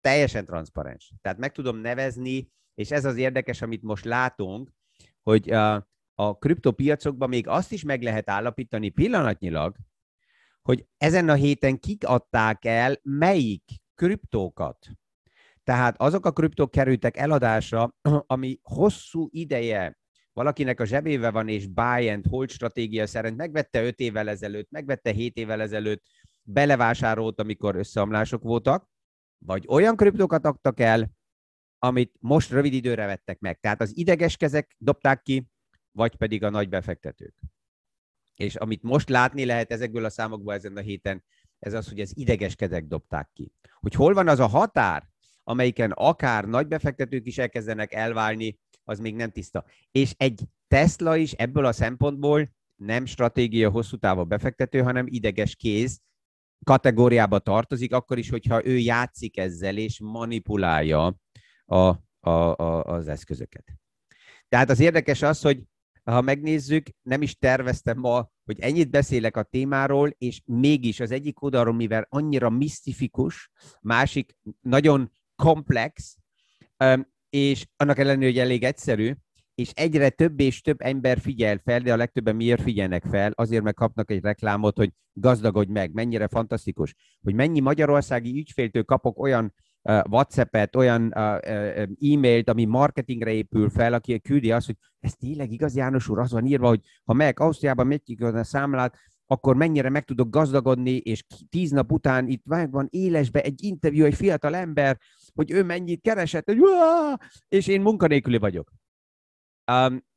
Teljesen 0.00 0.44
transzparens. 0.44 1.12
Tehát 1.20 1.38
meg 1.38 1.52
tudom 1.52 1.76
nevezni, 1.76 2.48
és 2.74 2.90
ez 2.90 3.04
az 3.04 3.16
érdekes, 3.16 3.62
amit 3.62 3.82
most 3.82 4.04
látunk, 4.04 4.72
hogy 5.22 5.50
a, 5.50 5.88
a 6.14 6.38
kriptopiacokban 6.38 7.28
még 7.28 7.46
azt 7.46 7.72
is 7.72 7.82
meg 7.82 8.02
lehet 8.02 8.30
állapítani 8.30 8.88
pillanatnyilag, 8.88 9.76
hogy 10.62 10.86
ezen 10.96 11.28
a 11.28 11.34
héten 11.34 11.78
kik 11.78 12.06
adták 12.06 12.64
el 12.64 12.98
melyik 13.02 13.64
kriptókat. 13.94 14.86
Tehát 15.64 16.00
azok 16.00 16.26
a 16.26 16.32
kriptók 16.32 16.70
kerültek 16.70 17.16
eladásra, 17.16 17.94
ami 18.26 18.58
hosszú 18.62 19.28
ideje 19.30 19.98
valakinek 20.32 20.80
a 20.80 20.84
zsebébe 20.84 21.30
van, 21.30 21.48
és 21.48 21.66
buy 21.66 22.08
and 22.08 22.26
hold 22.26 22.50
stratégia 22.50 23.06
szerint 23.06 23.36
megvette 23.36 23.82
5 23.82 23.98
évvel 24.00 24.28
ezelőtt, 24.28 24.70
megvette 24.70 25.10
7 25.10 25.36
évvel 25.36 25.60
ezelőtt, 25.60 26.02
belevásárolt, 26.52 27.40
amikor 27.40 27.76
összeomlások 27.76 28.42
voltak, 28.42 28.88
vagy 29.38 29.64
olyan 29.68 29.96
kriptókat 29.96 30.44
adtak 30.44 30.80
el, 30.80 31.10
amit 31.78 32.16
most 32.20 32.50
rövid 32.50 32.72
időre 32.72 33.06
vettek 33.06 33.38
meg. 33.38 33.60
Tehát 33.60 33.80
az 33.80 33.96
ideges 33.96 34.36
kezek 34.36 34.74
dobták 34.78 35.22
ki, 35.22 35.46
vagy 35.92 36.16
pedig 36.16 36.42
a 36.42 36.50
nagy 36.50 36.68
befektetők. 36.68 37.34
És 38.34 38.56
amit 38.56 38.82
most 38.82 39.08
látni 39.08 39.44
lehet 39.44 39.72
ezekből 39.72 40.04
a 40.04 40.10
számokból 40.10 40.54
ezen 40.54 40.76
a 40.76 40.80
héten, 40.80 41.24
ez 41.58 41.72
az, 41.72 41.88
hogy 41.88 42.00
az 42.00 42.12
ideges 42.16 42.54
kezek 42.54 42.86
dobták 42.86 43.30
ki. 43.32 43.52
Hogy 43.80 43.94
hol 43.94 44.14
van 44.14 44.28
az 44.28 44.38
a 44.38 44.46
határ, 44.46 45.08
amelyiken 45.44 45.90
akár 45.90 46.44
nagy 46.44 46.66
befektetők 46.66 47.26
is 47.26 47.38
elkezdenek 47.38 47.92
elválni, 47.92 48.58
az 48.84 48.98
még 48.98 49.14
nem 49.14 49.30
tiszta. 49.30 49.64
És 49.90 50.14
egy 50.16 50.44
Tesla 50.68 51.16
is 51.16 51.32
ebből 51.32 51.64
a 51.64 51.72
szempontból 51.72 52.50
nem 52.76 53.04
stratégia 53.04 53.70
hosszú 53.70 53.96
távú 53.96 54.24
befektető, 54.24 54.80
hanem 54.80 55.06
ideges 55.08 55.56
kéz 55.56 56.00
kategóriába 56.64 57.38
tartozik, 57.38 57.92
akkor 57.92 58.18
is, 58.18 58.30
hogyha 58.30 58.66
ő 58.66 58.76
játszik 58.76 59.38
ezzel 59.38 59.76
és 59.76 60.00
manipulálja 60.00 61.16
a, 61.64 61.76
a, 62.20 62.30
a, 62.30 62.84
az 62.84 63.08
eszközöket. 63.08 63.64
Tehát 64.48 64.70
az 64.70 64.80
érdekes 64.80 65.22
az, 65.22 65.40
hogy 65.40 65.62
ha 66.04 66.20
megnézzük, 66.20 66.86
nem 67.02 67.22
is 67.22 67.36
terveztem 67.38 67.98
ma, 67.98 68.30
hogy 68.44 68.60
ennyit 68.60 68.90
beszélek 68.90 69.36
a 69.36 69.42
témáról, 69.42 70.14
és 70.18 70.42
mégis 70.44 71.00
az 71.00 71.10
egyik 71.10 71.42
oldalról, 71.42 71.74
mivel 71.74 72.06
annyira 72.08 72.50
misztifikus, 72.50 73.50
másik 73.80 74.36
nagyon 74.60 75.10
komplex, 75.34 76.16
és 77.30 77.66
annak 77.76 77.98
ellenére, 77.98 78.30
hogy 78.30 78.38
elég 78.38 78.64
egyszerű, 78.64 79.14
és 79.60 79.70
egyre 79.74 80.08
több 80.08 80.40
és 80.40 80.60
több 80.60 80.80
ember 80.80 81.18
figyel 81.18 81.60
fel, 81.64 81.80
de 81.80 81.92
a 81.92 81.96
legtöbben 81.96 82.36
miért 82.36 82.62
figyelnek 82.62 83.04
fel? 83.04 83.32
Azért 83.34 83.62
meg 83.62 83.74
kapnak 83.74 84.10
egy 84.10 84.22
reklámot, 84.22 84.76
hogy 84.76 84.92
gazdagodj 85.12 85.72
meg, 85.72 85.92
mennyire 85.92 86.28
fantasztikus, 86.28 86.94
hogy 87.22 87.34
mennyi 87.34 87.60
magyarországi 87.60 88.38
ügyféltől 88.38 88.84
kapok 88.84 89.18
olyan 89.18 89.54
WhatsApp-et, 89.82 90.76
olyan 90.76 91.12
e-mailt, 91.12 92.48
ami 92.48 92.64
marketingre 92.64 93.30
épül 93.30 93.70
fel, 93.70 93.92
aki 93.92 94.20
küldi 94.20 94.52
azt, 94.52 94.66
hogy 94.66 94.76
ez 95.00 95.14
tényleg 95.14 95.52
igaz, 95.52 95.76
János 95.76 96.08
úr, 96.08 96.18
az 96.18 96.32
van 96.32 96.46
írva, 96.46 96.68
hogy 96.68 96.80
ha 97.04 97.12
meg 97.12 97.40
Ausztriában 97.40 97.86
megy 97.86 98.22
a 98.22 98.44
számlát, 98.44 98.96
akkor 99.26 99.56
mennyire 99.56 99.88
meg 99.88 100.04
tudok 100.04 100.30
gazdagodni, 100.30 100.96
és 100.96 101.24
tíz 101.48 101.70
nap 101.70 101.92
után 101.92 102.28
itt 102.28 102.42
van 102.70 102.88
élesbe 102.90 103.40
egy 103.40 103.62
interjú, 103.62 104.04
egy 104.04 104.14
fiatal 104.14 104.54
ember, 104.54 104.98
hogy 105.34 105.50
ő 105.50 105.64
mennyit 105.64 106.00
keresett, 106.00 106.44
hogy 106.44 106.58
és 107.48 107.66
én 107.66 107.80
munkanélküli 107.80 108.38
vagyok. 108.38 108.72
Um, 109.70 110.08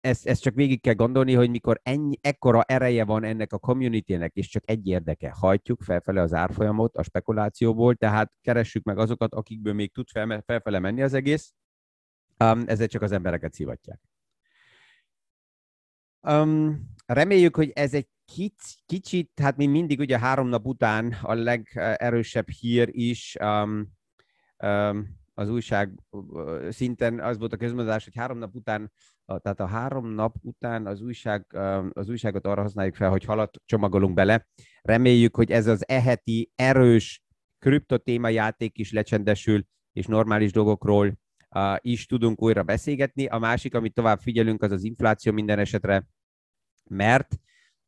ezt, 0.00 0.26
ezt 0.26 0.42
csak 0.42 0.54
végig 0.54 0.80
kell 0.80 0.94
gondolni, 0.94 1.34
hogy 1.34 1.50
mikor 1.50 1.80
ennyi, 1.82 2.18
ekkora 2.20 2.62
ereje 2.62 3.04
van 3.04 3.24
ennek 3.24 3.52
a 3.52 3.58
communitynek, 3.58 4.34
és 4.34 4.48
csak 4.48 4.62
egy 4.66 4.86
érdeke, 4.86 5.30
hajtjuk 5.30 5.82
felfele 5.82 6.20
az 6.20 6.32
árfolyamot 6.32 6.96
a 6.96 7.02
spekulációból, 7.02 7.94
tehát 7.94 8.32
keressük 8.40 8.84
meg 8.84 8.98
azokat, 8.98 9.34
akikből 9.34 9.72
még 9.72 9.92
tud 9.92 10.08
fel, 10.08 10.42
felfele 10.46 10.78
menni 10.78 11.02
az 11.02 11.14
egész, 11.14 11.54
um, 12.38 12.62
ezzel 12.66 12.86
csak 12.86 13.02
az 13.02 13.12
embereket 13.12 13.52
szivatják. 13.52 14.00
Um, 16.20 16.88
reméljük, 17.06 17.56
hogy 17.56 17.70
ez 17.74 17.94
egy 17.94 18.08
kic, 18.24 18.74
kicsit, 18.86 19.30
hát 19.40 19.56
mi 19.56 19.66
mindig 19.66 19.98
ugye 19.98 20.18
három 20.18 20.48
nap 20.48 20.66
után 20.66 21.16
a 21.22 21.34
legerősebb 21.34 22.48
hír 22.48 22.88
is 22.92 23.36
um, 23.40 23.92
um, 24.58 25.22
az 25.34 25.50
újság 25.50 25.92
szinten 26.68 27.20
az 27.20 27.38
volt 27.38 27.52
a 27.52 27.56
közmondás, 27.56 28.04
hogy 28.04 28.14
három 28.16 28.38
nap 28.38 28.54
után 28.54 28.92
tehát 29.26 29.60
a 29.60 29.66
három 29.66 30.08
nap 30.08 30.36
után 30.40 30.86
az, 30.86 31.00
újság, 31.00 31.46
az 31.92 32.08
újságot 32.08 32.46
arra 32.46 32.62
használjuk 32.62 32.94
fel, 32.94 33.10
hogy 33.10 33.24
halat 33.24 33.56
csomagolunk 33.64 34.14
bele. 34.14 34.46
Reméljük, 34.82 35.36
hogy 35.36 35.50
ez 35.50 35.66
az 35.66 35.88
eheti 35.88 36.52
erős 36.54 37.22
kriptotéma 37.58 38.28
játék 38.28 38.78
is 38.78 38.92
lecsendesül, 38.92 39.64
és 39.92 40.06
normális 40.06 40.52
dolgokról 40.52 41.18
is 41.78 42.06
tudunk 42.06 42.42
újra 42.42 42.62
beszélgetni. 42.62 43.26
A 43.26 43.38
másik, 43.38 43.74
amit 43.74 43.94
tovább 43.94 44.20
figyelünk, 44.20 44.62
az 44.62 44.70
az 44.70 44.84
infláció 44.84 45.32
minden 45.32 45.58
esetre, 45.58 46.06
mert 46.90 47.36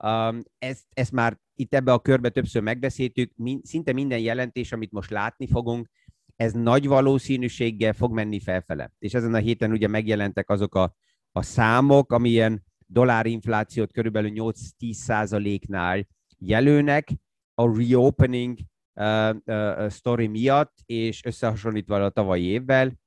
um, 0.05 0.43
ezt, 0.59 0.85
ezt 0.93 1.13
már 1.13 1.39
itt 1.55 1.75
ebbe 1.75 1.93
a 1.93 2.01
körbe 2.01 2.29
többször 2.29 2.63
megbeszéltük, 2.63 3.33
min, 3.37 3.61
szinte 3.63 3.93
minden 3.93 4.19
jelentés, 4.19 4.73
amit 4.73 4.93
most 4.93 5.11
látni 5.11 5.47
fogunk, 5.47 5.89
ez 6.37 6.53
nagy 6.53 6.87
valószínűséggel 6.87 7.93
fog 7.93 8.13
menni 8.13 8.41
felfele. 8.41 8.93
És 8.99 9.15
ezen 9.15 9.35
a 9.35 9.39
héten 9.39 9.71
ugye 9.71 9.89
megjelentek 9.89 10.51
azok 10.51 10.75
a 10.75 10.97
a 11.37 11.43
számok, 11.43 12.13
amilyen 12.13 12.65
dollárinflációt 12.87 13.93
körülbelül 13.93 14.31
8-10 14.35 14.93
százaléknál 14.93 16.07
jelölnek 16.39 17.09
a 17.55 17.77
reopening 17.79 18.59
uh, 18.95 19.35
uh, 19.45 19.91
story 19.91 20.27
miatt, 20.27 20.75
és 20.87 21.25
összehasonlítva 21.25 22.05
a 22.05 22.11
tavalyi 22.11 22.45
évvel, 22.45 22.99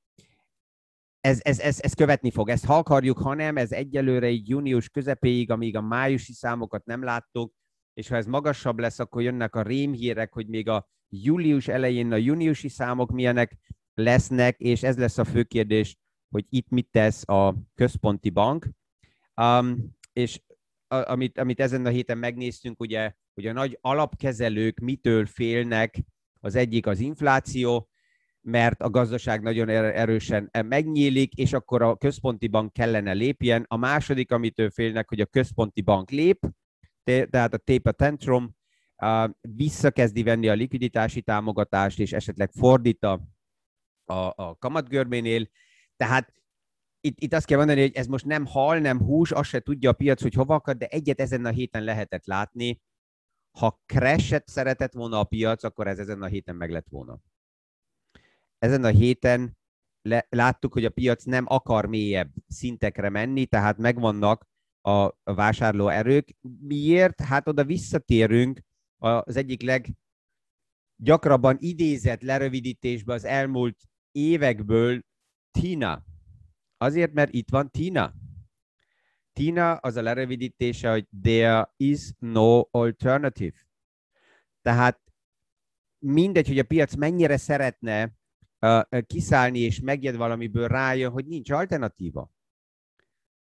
ez, 1.20 1.40
ez, 1.42 1.60
ez, 1.60 1.80
ez 1.82 1.94
követni 1.94 2.32
fog. 2.32 2.50
Ezt 2.50 2.66
ha 2.66 2.78
akarjuk, 2.78 3.18
ha 3.18 3.34
nem, 3.34 3.58
ez 3.58 3.72
egyelőre 3.72 4.28
egy 4.28 4.50
június 4.50 4.90
közepéig, 4.90 5.52
amíg 5.52 5.76
a 5.76 5.82
májusi 5.82 6.34
számokat 6.34 6.86
nem 6.86 7.04
láttuk, 7.04 7.54
és 7.94 8.08
ha 8.08 8.16
ez 8.16 8.26
magasabb 8.26 8.80
lesz, 8.80 9.00
akkor 9.00 9.22
jönnek 9.22 9.56
a 9.56 9.62
rémhírek, 9.62 10.34
hogy 10.34 10.48
még 10.48 10.70
a 10.70 10.90
július 11.10 11.68
elején 11.68 12.12
a 12.12 12.16
júniusi 12.16 12.68
számok 12.68 13.12
milyenek, 13.12 13.58
lesznek, 13.94 14.60
és 14.60 14.84
ez 14.84 14.98
lesz 14.98 15.18
a 15.18 15.24
fő 15.24 15.44
kérdés, 15.44 15.98
hogy 16.30 16.46
itt 16.50 16.70
mit 16.70 16.88
tesz 16.92 17.30
a 17.30 17.56
központi 17.76 18.30
bank. 18.30 18.70
Um, 19.36 19.98
és 20.14 20.42
a, 20.88 21.12
amit, 21.12 21.38
amit 21.38 21.60
ezen 21.60 21.86
a 21.86 21.90
héten 21.90 22.18
megnéztünk, 22.18 22.80
ugye, 22.80 23.14
hogy 23.34 23.46
a 23.46 23.54
nagy 23.54 23.78
alapkezelők 23.82 24.80
mitől 24.80 25.26
félnek, 25.26 26.04
az 26.40 26.56
egyik 26.56 26.88
az 26.88 27.00
infláció, 27.00 27.90
mert 28.42 28.82
a 28.82 28.90
gazdaság 28.90 29.42
nagyon 29.42 29.70
er-, 29.70 29.96
erősen 29.96 30.50
megnyílik, 30.66 31.34
és 31.34 31.54
akkor 31.54 31.82
a 31.82 31.96
központi 31.96 32.48
bank 32.48 32.74
kellene 32.74 33.12
lépjen. 33.12 33.66
A 33.68 33.78
második, 33.78 34.32
amitől 34.32 34.70
félnek, 34.70 35.10
hogy 35.10 35.22
a 35.22 35.26
központi 35.26 35.82
bank 35.82 36.10
lép, 36.10 36.40
tehát 37.04 37.54
a 37.54 37.58
taper 37.58 37.94
tantrum, 37.94 38.56
visszakezdi 39.42 40.24
venni 40.24 40.48
a 40.48 40.54
likviditási 40.54 41.22
támogatást, 41.22 42.00
és 42.00 42.14
esetleg 42.14 42.52
fordít 42.52 43.04
a, 43.04 43.22
a, 44.06 44.34
a 44.36 44.56
kamatgörbénél. 44.60 45.48
Tehát 45.96 46.34
itt, 47.02 47.20
itt 47.20 47.34
azt 47.34 47.46
kell 47.46 47.58
mondani, 47.58 47.82
hogy 47.82 47.96
ez 47.96 48.08
most 48.08 48.26
nem 48.26 48.46
hal, 48.46 48.80
nem 48.80 49.00
hús, 49.00 49.32
azt 49.32 49.50
se 49.50 49.60
tudja 49.60 49.90
a 49.90 49.94
piac, 49.94 50.22
hogy 50.22 50.34
hova 50.34 50.56
akad, 50.56 50.78
de 50.78 50.88
egyet 50.88 51.20
ezen 51.20 51.46
a 51.46 51.50
héten 51.50 51.84
lehetett 51.84 52.26
látni. 52.26 52.82
Ha 53.58 53.82
crashet 53.86 54.48
szeretett 54.48 54.94
volna 54.94 55.20
a 55.20 55.24
piac, 55.24 55.64
akkor 55.64 55.88
ez 55.88 56.00
ezen 56.00 56.22
a 56.22 56.28
héten 56.28 56.56
meg 56.56 56.70
lett 56.70 56.88
volna. 56.90 57.20
Ezen 58.58 58.84
a 58.84 58.88
héten 58.88 59.58
le, 60.02 60.26
láttuk, 60.30 60.74
hogy 60.74 60.86
a 60.86 60.90
piac 60.90 61.24
nem 61.24 61.46
akar 61.48 61.86
mélyebb 61.86 62.32
szintekre 62.48 63.10
menni, 63.10 63.46
tehát 63.46 63.78
megvannak 63.78 64.48
a, 64.82 64.92
a 65.24 65.34
vásárló 65.34 65.88
erők. 65.88 66.36
Miért? 66.60 67.22
Hát 67.22 67.48
oda 67.48 67.64
visszatérünk 67.64 68.60
az 69.00 69.36
egyik 69.36 69.62
leggyakrabban 70.98 71.58
idézett 71.60 72.22
lerövidítésbe 72.22 73.14
az 73.14 73.24
elmúlt 73.24 73.78
évekből 74.12 75.02
Tina. 75.52 76.04
Azért, 76.78 77.14
mert 77.14 77.34
itt 77.34 77.50
van 77.50 77.72
Tina. 77.72 78.14
Tina 79.34 79.76
az 79.76 79.96
a 79.96 80.02
lerövidítése, 80.02 80.92
hogy 80.92 81.08
there 81.22 81.74
is 81.78 82.12
no 82.18 82.62
alternative. 82.72 83.58
Tehát 84.62 85.02
mindegy, 86.00 86.48
hogy 86.48 86.60
a 86.60 86.64
piac 86.64 86.96
mennyire 86.96 87.38
szeretne 87.38 88.14
uh, 88.60 89.02
kiszállni 89.02 89.60
és 89.60 89.80
megjed 89.80 90.16
valamiből 90.16 90.68
rájön, 90.68 91.12
hogy 91.12 91.26
nincs 91.26 91.52
alternatíva. 91.52 92.32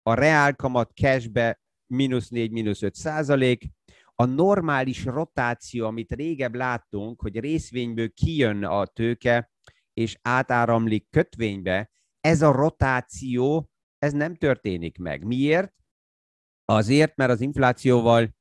A 0.03 0.15
reál 0.15 0.55
kamat 0.57 0.93
cashbe 0.95 1.63
mínusz 1.87 2.29
4, 2.29 2.51
mínusz 2.51 2.83
5 2.83 2.95
százalék, 2.95 3.71
a 4.15 4.25
normális 4.25 5.05
rotáció, 5.05 5.87
amit 5.87 6.13
régebb 6.13 6.55
láttunk, 6.55 7.21
hogy 7.21 7.41
részvényből 7.41 8.13
kijön 8.13 8.65
a 8.65 8.87
tőke, 8.87 9.51
és 9.93 10.19
átáramlik 10.23 11.11
kötvénybe, 11.11 11.91
ez 12.21 12.43
a 12.43 12.53
rotáció, 12.53 13.71
ez 13.99 14.13
nem 14.13 14.35
történik 14.35 14.99
meg. 14.99 15.25
Miért? 15.25 15.75
Azért, 16.65 17.17
mert 17.17 17.31
az 17.31 17.41
inflációval 17.41 18.35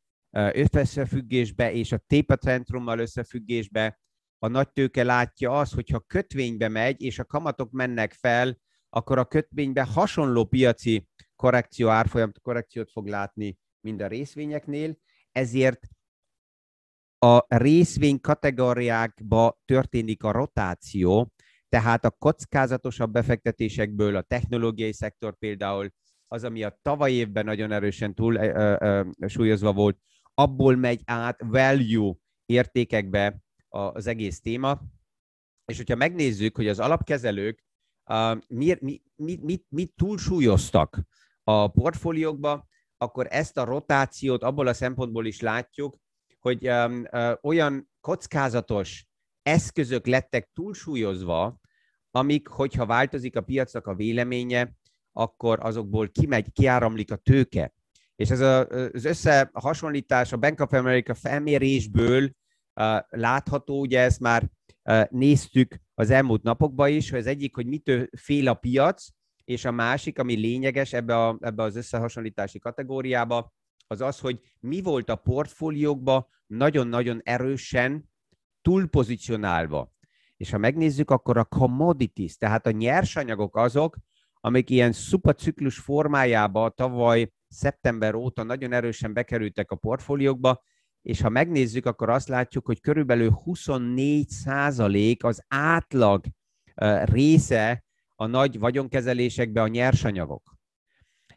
összefüggésbe 0.73 1.71
és 1.71 1.91
a 1.91 1.97
tépacentrummal 1.97 2.99
összefüggésbe 2.99 3.99
a 4.39 4.47
nagy 4.47 4.71
tőke 4.71 5.03
látja 5.03 5.59
azt, 5.59 5.73
hogyha 5.73 5.99
kötvénybe 5.99 6.67
megy, 6.67 7.01
és 7.01 7.19
a 7.19 7.25
kamatok 7.25 7.71
mennek 7.71 8.13
fel, 8.13 8.57
akkor 8.89 9.17
a 9.17 9.25
kötvénybe 9.25 9.83
hasonló 9.83 10.45
piaci 10.45 11.07
korrekció, 11.35 11.87
árfolyam 11.87 12.31
korrekciót 12.41 12.91
fog 12.91 13.07
látni, 13.07 13.57
mint 13.79 14.01
a 14.01 14.07
részvényeknél, 14.07 14.97
ezért 15.33 15.87
a 17.19 17.45
részvény 17.47 18.21
kategóriákba 18.21 19.59
történik 19.65 20.23
a 20.23 20.31
rotáció, 20.31 21.31
tehát 21.69 22.05
a 22.05 22.11
kockázatosabb 22.11 23.11
befektetésekből 23.11 24.15
a 24.15 24.21
technológiai 24.21 24.93
szektor 24.93 25.37
például 25.37 25.91
az, 26.27 26.43
ami 26.43 26.63
a 26.63 26.79
tavaly 26.81 27.11
évben 27.11 27.45
nagyon 27.45 27.71
erősen 27.71 28.13
túl 28.13 28.35
ö, 28.35 28.75
ö, 28.79 29.27
súlyozva 29.27 29.73
volt, 29.73 29.97
abból 30.33 30.75
megy 30.75 31.01
át 31.05 31.41
value 31.41 32.15
értékekbe 32.45 33.43
az 33.67 34.07
egész 34.07 34.41
téma. 34.41 34.81
És 35.65 35.77
hogyha 35.77 35.95
megnézzük, 35.95 36.55
hogy 36.55 36.67
az 36.67 36.79
alapkezelők 36.79 37.63
uh, 38.09 38.37
miért, 38.47 38.81
mi, 38.81 39.01
mit, 39.15 39.43
mit, 39.43 39.65
mit 39.69 39.93
túlsúlyoztak 39.95 40.99
a 41.43 41.67
portfóliókba, 41.67 42.67
akkor 43.03 43.27
ezt 43.29 43.57
a 43.57 43.63
rotációt 43.63 44.43
abból 44.43 44.67
a 44.67 44.73
szempontból 44.73 45.25
is 45.25 45.41
látjuk, 45.41 45.97
hogy 46.39 46.69
um, 46.69 47.05
uh, 47.11 47.31
olyan 47.41 47.89
kockázatos 48.01 49.05
eszközök 49.41 50.07
lettek 50.07 50.49
túlsúlyozva, 50.53 51.59
amik, 52.11 52.47
hogyha 52.47 52.85
változik 52.85 53.35
a 53.35 53.41
piacnak 53.41 53.87
a 53.87 53.95
véleménye, 53.95 54.75
akkor 55.11 55.59
azokból 55.61 56.09
kimegy, 56.09 56.51
kiáramlik 56.51 57.11
a 57.11 57.15
tőke. 57.15 57.73
És 58.15 58.29
ez 58.29 58.39
a, 58.39 58.67
az 58.67 59.05
összehasonlítás 59.05 60.31
a 60.31 60.37
Bank 60.37 60.59
of 60.59 60.73
America 60.73 61.13
felmérésből 61.13 62.23
uh, 62.23 62.99
látható, 63.09 63.79
ugye 63.79 63.99
ezt 63.99 64.19
már 64.19 64.49
uh, 64.83 65.03
néztük 65.09 65.75
az 65.93 66.09
elmúlt 66.09 66.43
napokban 66.43 66.89
is, 66.89 67.09
hogy 67.09 67.19
az 67.19 67.27
egyik, 67.27 67.55
hogy 67.55 67.65
mitől 67.65 68.07
fél 68.17 68.47
a 68.47 68.53
piac, 68.53 69.07
és 69.45 69.65
a 69.65 69.71
másik, 69.71 70.19
ami 70.19 70.33
lényeges 70.33 70.93
ebbe, 70.93 71.27
a, 71.27 71.37
ebbe 71.41 71.63
az 71.63 71.75
összehasonlítási 71.75 72.59
kategóriába, 72.59 73.53
az 73.87 74.01
az, 74.01 74.19
hogy 74.19 74.39
mi 74.59 74.81
volt 74.81 75.09
a 75.09 75.15
portfóliókba 75.15 76.29
nagyon-nagyon 76.47 77.21
erősen 77.23 78.09
túlpozicionálva. 78.61 79.91
És 80.37 80.49
ha 80.51 80.57
megnézzük, 80.57 81.11
akkor 81.11 81.37
a 81.37 81.45
commodities, 81.45 82.37
tehát 82.37 82.67
a 82.67 82.71
nyersanyagok 82.71 83.57
azok, 83.57 83.97
amik 84.33 84.69
ilyen 84.69 84.91
szupaciklus 84.91 85.77
formájába 85.79 86.69
tavaly 86.69 87.31
szeptember 87.47 88.15
óta 88.15 88.43
nagyon 88.43 88.73
erősen 88.73 89.13
bekerültek 89.13 89.71
a 89.71 89.75
portfóliókba, 89.75 90.63
és 91.01 91.21
ha 91.21 91.29
megnézzük, 91.29 91.85
akkor 91.85 92.09
azt 92.09 92.27
látjuk, 92.27 92.65
hogy 92.65 92.81
körülbelül 92.81 93.31
24 93.31 94.29
százalék 94.29 95.23
az 95.23 95.43
átlag 95.47 96.25
része 97.03 97.83
a 98.23 98.27
nagy 98.27 98.59
vagyonkezelésekbe 98.59 99.61
a 99.61 99.67
nyersanyagok. 99.67 100.55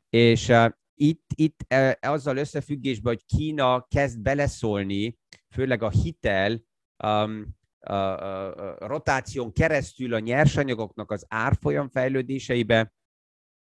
És 0.09 0.49
uh, 0.49 0.71
itt, 0.95 1.25
itt 1.35 1.61
uh, 1.75 1.93
azzal 2.01 2.37
összefüggésben, 2.37 3.15
hogy 3.15 3.25
Kína 3.37 3.87
kezd 3.89 4.21
beleszólni, 4.21 5.19
főleg 5.55 5.83
a 5.83 5.91
hitel 5.91 6.63
um, 7.05 7.55
a, 7.79 7.93
a, 7.93 8.55
a 8.55 8.87
rotáción 8.87 9.53
keresztül 9.53 10.15
a 10.15 10.19
nyersanyagoknak 10.19 11.11
az 11.11 11.25
árfolyam 11.29 11.89
fejlődéseibe, 11.89 12.95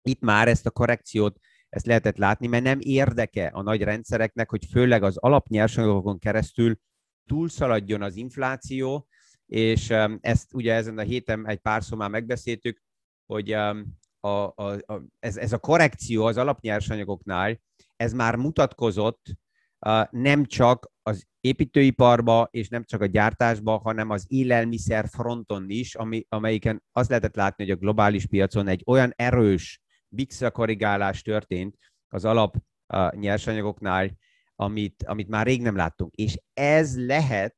itt 0.01 0.21
már 0.21 0.47
ezt 0.47 0.65
a 0.65 0.71
korrekciót 0.71 1.39
ezt 1.69 1.85
lehetett 1.85 2.17
látni, 2.17 2.47
mert 2.47 2.63
nem 2.63 2.79
érdeke 2.81 3.47
a 3.47 3.61
nagy 3.61 3.81
rendszereknek, 3.81 4.49
hogy 4.49 4.65
főleg 4.71 5.03
az 5.03 5.17
alapnyersanyagokon 5.17 6.19
keresztül 6.19 6.79
túlszaladjon 7.25 8.01
az 8.01 8.15
infláció, 8.15 9.07
és 9.45 9.89
ezt 10.19 10.53
ugye 10.53 10.73
ezen 10.73 10.97
a 10.97 11.01
héten 11.01 11.47
egy 11.47 11.59
pár 11.59 11.83
szó 11.83 11.97
már 11.97 12.09
megbeszéltük, 12.09 12.83
hogy 13.25 13.55
um, 13.55 13.97
a, 14.19 14.27
a, 14.27 14.71
a, 14.85 15.01
ez, 15.19 15.37
ez 15.37 15.53
a 15.53 15.57
korrekció 15.57 16.25
az 16.25 16.37
alapnyersanyagoknál, 16.37 17.61
ez 17.95 18.13
már 18.13 18.35
mutatkozott 18.35 19.25
uh, 19.85 20.03
nem 20.11 20.45
csak 20.45 20.91
az 21.01 21.27
építőiparba, 21.39 22.47
és 22.51 22.67
nem 22.67 22.83
csak 22.83 23.01
a 23.01 23.05
gyártásba, 23.05 23.77
hanem 23.77 24.09
az 24.09 24.25
élelmiszer 24.27 25.07
fronton 25.07 25.69
is, 25.69 25.95
ami, 25.95 26.25
amelyiken 26.29 26.83
azt 26.91 27.09
lehetett 27.09 27.35
látni, 27.35 27.63
hogy 27.63 27.73
a 27.73 27.79
globális 27.79 28.25
piacon 28.25 28.67
egy 28.67 28.83
olyan 28.85 29.13
erős 29.15 29.81
visszakorrigálás 30.07 31.21
történt 31.21 31.77
az 32.07 32.25
alap 32.25 32.55
uh, 32.93 33.13
nyersanyagoknál, 33.13 34.17
amit, 34.55 35.03
amit 35.03 35.27
már 35.27 35.45
rég 35.45 35.61
nem 35.61 35.75
láttunk. 35.75 36.15
És 36.15 36.39
ez 36.53 37.05
lehet, 37.05 37.55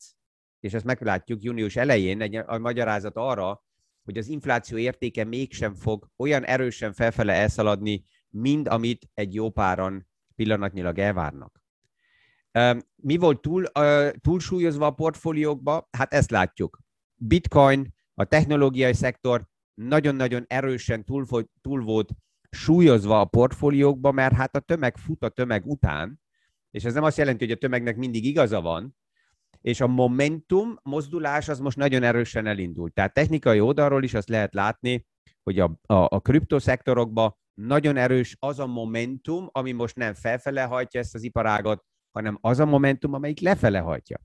és 0.60 0.74
ezt 0.74 0.86
meglátjuk 0.86 1.44
június 1.44 1.76
elején, 1.76 2.22
egy 2.22 2.36
a 2.36 2.58
magyarázat 2.58 3.16
arra, 3.16 3.64
hogy 4.08 4.17
az 4.17 4.28
infláció 4.28 4.78
értéke 4.78 5.24
mégsem 5.24 5.76
fog 5.76 6.10
olyan 6.17 6.43
erősen 6.43 6.93
felfele 6.93 7.34
elszaladni, 7.34 8.04
mint 8.30 8.67
amit 8.67 9.10
egy 9.13 9.34
jó 9.34 9.50
páran 9.50 10.08
pillanatnyilag 10.36 11.00
elvárnak. 11.00 11.62
Mi 12.96 13.17
volt 13.17 13.41
túl, 13.41 13.65
túlsúlyozva 14.22 14.86
a 14.86 14.91
portfóliókba? 14.91 15.89
Hát 15.91 16.13
ezt 16.13 16.32
látjuk. 16.32 16.80
Bitcoin, 17.15 17.93
a 18.13 18.24
technológiai 18.24 18.93
szektor 18.93 19.48
nagyon-nagyon 19.74 20.46
erősen 20.48 21.04
túl, 21.04 21.26
túl 21.62 21.84
volt 21.84 22.10
súlyozva 22.50 23.20
a 23.20 23.26
portfóliókba, 23.26 24.12
mert 24.12 24.36
hát 24.36 24.56
a 24.56 24.60
tömeg 24.60 24.98
fut 24.98 25.24
a 25.24 25.30
tömeg 25.30 25.65
után, 25.65 26.22
és 26.72 26.84
ez 26.84 26.93
nem 26.93 27.04
azt 27.04 27.17
jelenti, 27.17 27.46
hogy 27.46 27.54
a 27.54 27.58
tömegnek 27.58 27.98
mindig 27.98 28.26
igaza 28.26 28.62
van, 28.62 28.98
és 29.68 29.82
a 29.82 29.88
momentum 29.88 30.76
mozdulás 30.84 31.50
az 31.50 31.60
most 31.60 31.78
nagyon 31.78 32.04
erősen 32.04 32.48
elindult. 32.48 32.94
Tehát 32.94 33.14
technikai 33.14 33.60
oldalról 33.60 34.04
is 34.04 34.14
azt 34.14 34.30
lehet 34.30 34.54
látni, 34.54 35.06
hogy 35.44 35.60
a, 35.60 35.80
a, 35.82 35.94
a 35.94 36.20
kriptoszektorokban 36.20 37.38
nagyon 37.54 37.98
erős 37.98 38.36
az 38.40 38.60
a 38.60 38.66
momentum, 38.66 39.50
ami 39.52 39.72
most 39.72 39.96
nem 39.96 40.14
felfele 40.14 40.64
hajtja 40.64 41.00
ezt 41.00 41.16
az 41.16 41.24
iparágot, 41.24 41.84
hanem 42.12 42.38
az 42.42 42.60
a 42.60 42.66
momentum, 42.66 43.14
amelyik 43.14 43.40
lefele 43.40 43.80
hajtja. 43.80 44.18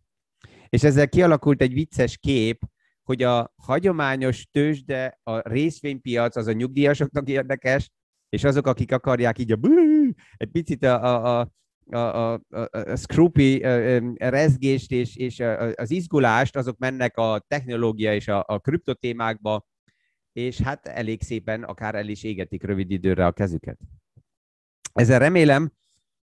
És 0.68 0.82
ezzel 0.82 1.08
kialakult 1.08 1.62
egy 1.62 1.72
vicces 1.72 2.18
kép, 2.18 2.62
hogy 3.02 3.22
a 3.22 3.52
hagyományos 3.56 4.46
tőzsde, 4.50 5.20
a 5.22 5.48
részvénypiac 5.48 6.36
az 6.36 6.46
a 6.46 6.52
nyugdíjasoknak 6.52 7.28
érdekes, 7.28 7.90
és 8.28 8.44
azok, 8.44 8.66
akik 8.66 8.92
akarják 8.92 9.38
így 9.38 9.52
a 9.52 9.58
egy 10.36 10.50
picit 10.50 10.84
a, 10.84 11.04
a, 11.04 11.40
a 11.40 11.52
a, 11.90 11.96
a, 11.96 12.32
a, 12.32 12.68
a 12.72 12.96
scroopy 12.96 13.58
rezgést 14.16 14.90
és, 14.90 15.16
és 15.16 15.40
az 15.74 15.90
izgulást, 15.90 16.56
azok 16.56 16.78
mennek 16.78 17.16
a 17.16 17.44
technológia 17.48 18.14
és 18.14 18.28
a, 18.28 18.44
a 18.46 18.58
kriptotémákba, 18.58 19.66
és 20.32 20.60
hát 20.60 20.86
elég 20.86 21.22
szépen 21.22 21.62
akár 21.62 21.94
el 21.94 22.08
is 22.08 22.22
égetik 22.22 22.62
rövid 22.62 22.90
időre 22.90 23.26
a 23.26 23.32
kezüket. 23.32 23.78
Ezzel 24.92 25.18
remélem, 25.18 25.72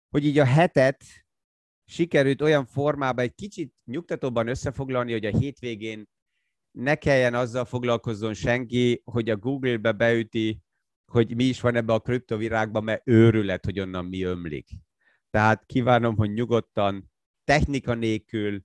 hogy 0.10 0.26
így 0.26 0.40
a 0.40 0.46
hetet 0.46 1.04
sikerült 1.86 2.42
olyan 2.42 2.66
formában 2.66 3.24
egy 3.24 3.36
kicsit 3.36 3.74
nyugtatóban 3.86 4.48
összefoglalni, 4.48 5.12
hogy 5.12 5.26
a 5.26 5.38
hétvégén 5.38 6.08
ne 6.72 6.96
kelljen 6.96 7.34
azzal 7.34 7.66
foglalkozzon 7.66 8.34
senki, 8.34 9.02
hogy 9.06 9.30
a 9.30 9.38
Google-be 9.38 9.92
beüti, 9.92 10.62
hogy 11.12 11.36
mi 11.36 11.44
is 11.44 11.62
van 11.62 11.76
ebbe 11.76 11.94
a 11.94 12.00
kriptovirágban, 12.00 12.84
mert 12.84 13.02
őrület, 13.06 13.66
hogy 13.66 13.80
onnan 13.80 14.06
mi 14.06 14.22
ömlik. 14.22 14.70
Tehát 15.38 15.66
kívánom, 15.66 16.16
hogy 16.16 16.34
nyugodtan, 16.34 17.12
technika 17.44 17.94
nélkül, 17.94 18.64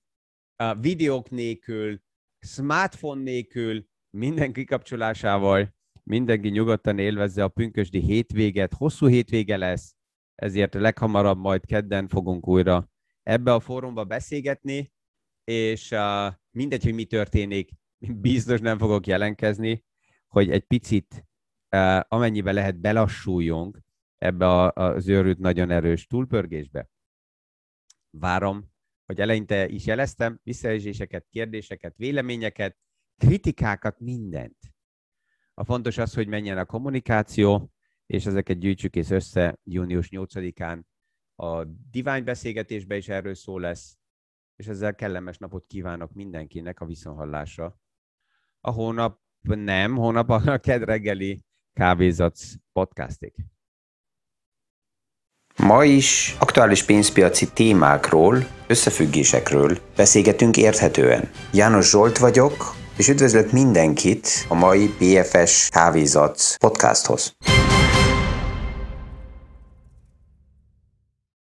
videók 0.79 1.29
nélkül, 1.29 2.01
smartphone 2.39 3.21
nélkül, 3.21 3.85
minden 4.09 4.53
kikapcsolásával, 4.53 5.75
mindenki 6.03 6.49
nyugodtan 6.49 6.99
élvezze 6.99 7.43
a 7.43 7.47
pünkösdi 7.47 7.99
hétvéget. 7.99 8.73
Hosszú 8.73 9.07
hétvége 9.07 9.57
lesz, 9.57 9.95
ezért 10.35 10.73
leghamarabb 10.73 11.37
majd 11.37 11.65
kedden 11.65 12.07
fogunk 12.07 12.47
újra 12.47 12.89
ebbe 13.23 13.53
a 13.53 13.59
fórumba 13.59 14.03
beszélgetni, 14.03 14.93
és 15.43 15.95
mindegy, 16.51 16.83
hogy 16.83 16.93
mi 16.93 17.05
történik, 17.05 17.69
biztos 18.29 18.59
nem 18.59 18.77
fogok 18.77 19.07
jelenkezni, 19.07 19.85
hogy 20.27 20.51
egy 20.51 20.63
picit, 20.63 21.25
uh, 21.75 21.99
amennyiben 22.07 22.53
lehet, 22.53 22.79
belassuljunk 22.79 23.82
ebbe 24.23 24.47
a, 24.47 24.71
az 24.71 25.07
őrült 25.07 25.39
nagyon 25.39 25.69
erős 25.69 26.07
túlpörgésbe. 26.07 26.89
Várom, 28.09 28.71
hogy 29.05 29.21
eleinte 29.21 29.67
is 29.67 29.85
jeleztem, 29.85 30.39
visszajelzéseket, 30.43 31.27
kérdéseket, 31.29 31.97
véleményeket, 31.97 32.77
kritikákat, 33.17 33.99
mindent. 33.99 34.57
A 35.53 35.63
fontos 35.63 35.97
az, 35.97 36.13
hogy 36.13 36.27
menjen 36.27 36.57
a 36.57 36.65
kommunikáció, 36.65 37.71
és 38.05 38.25
ezeket 38.25 38.59
gyűjtsük 38.59 38.95
és 38.95 39.09
össze 39.09 39.59
június 39.63 40.07
8-án. 40.11 40.81
A 41.35 41.63
divány 41.91 42.23
beszélgetésben 42.23 42.97
is 42.97 43.07
erről 43.07 43.35
szó 43.35 43.57
lesz, 43.57 43.97
és 44.55 44.67
ezzel 44.67 44.95
kellemes 44.95 45.37
napot 45.37 45.65
kívánok 45.65 46.13
mindenkinek 46.13 46.79
a 46.79 46.85
viszonhallásra. 46.85 47.79
A 48.59 48.71
hónap 48.71 49.19
nem, 49.41 49.95
hónap 49.95 50.29
a 50.29 50.57
kedreggeli 50.67 51.43
kávézatsz 51.73 52.55
podcastig. 52.71 53.52
Ma 55.57 55.83
is 55.83 56.35
aktuális 56.39 56.83
pénzpiaci 56.83 57.47
témákról, 57.53 58.45
összefüggésekről 58.67 59.77
beszélgetünk 59.95 60.57
érthetően. 60.57 61.29
János 61.51 61.89
Zsolt 61.89 62.17
vagyok, 62.17 62.75
és 62.97 63.07
üdvözlök 63.07 63.51
mindenkit 63.51 64.45
a 64.47 64.53
mai 64.53 64.93
PFS 64.97 65.69
Kávézatsz 65.69 66.55
podcasthoz. 66.57 67.35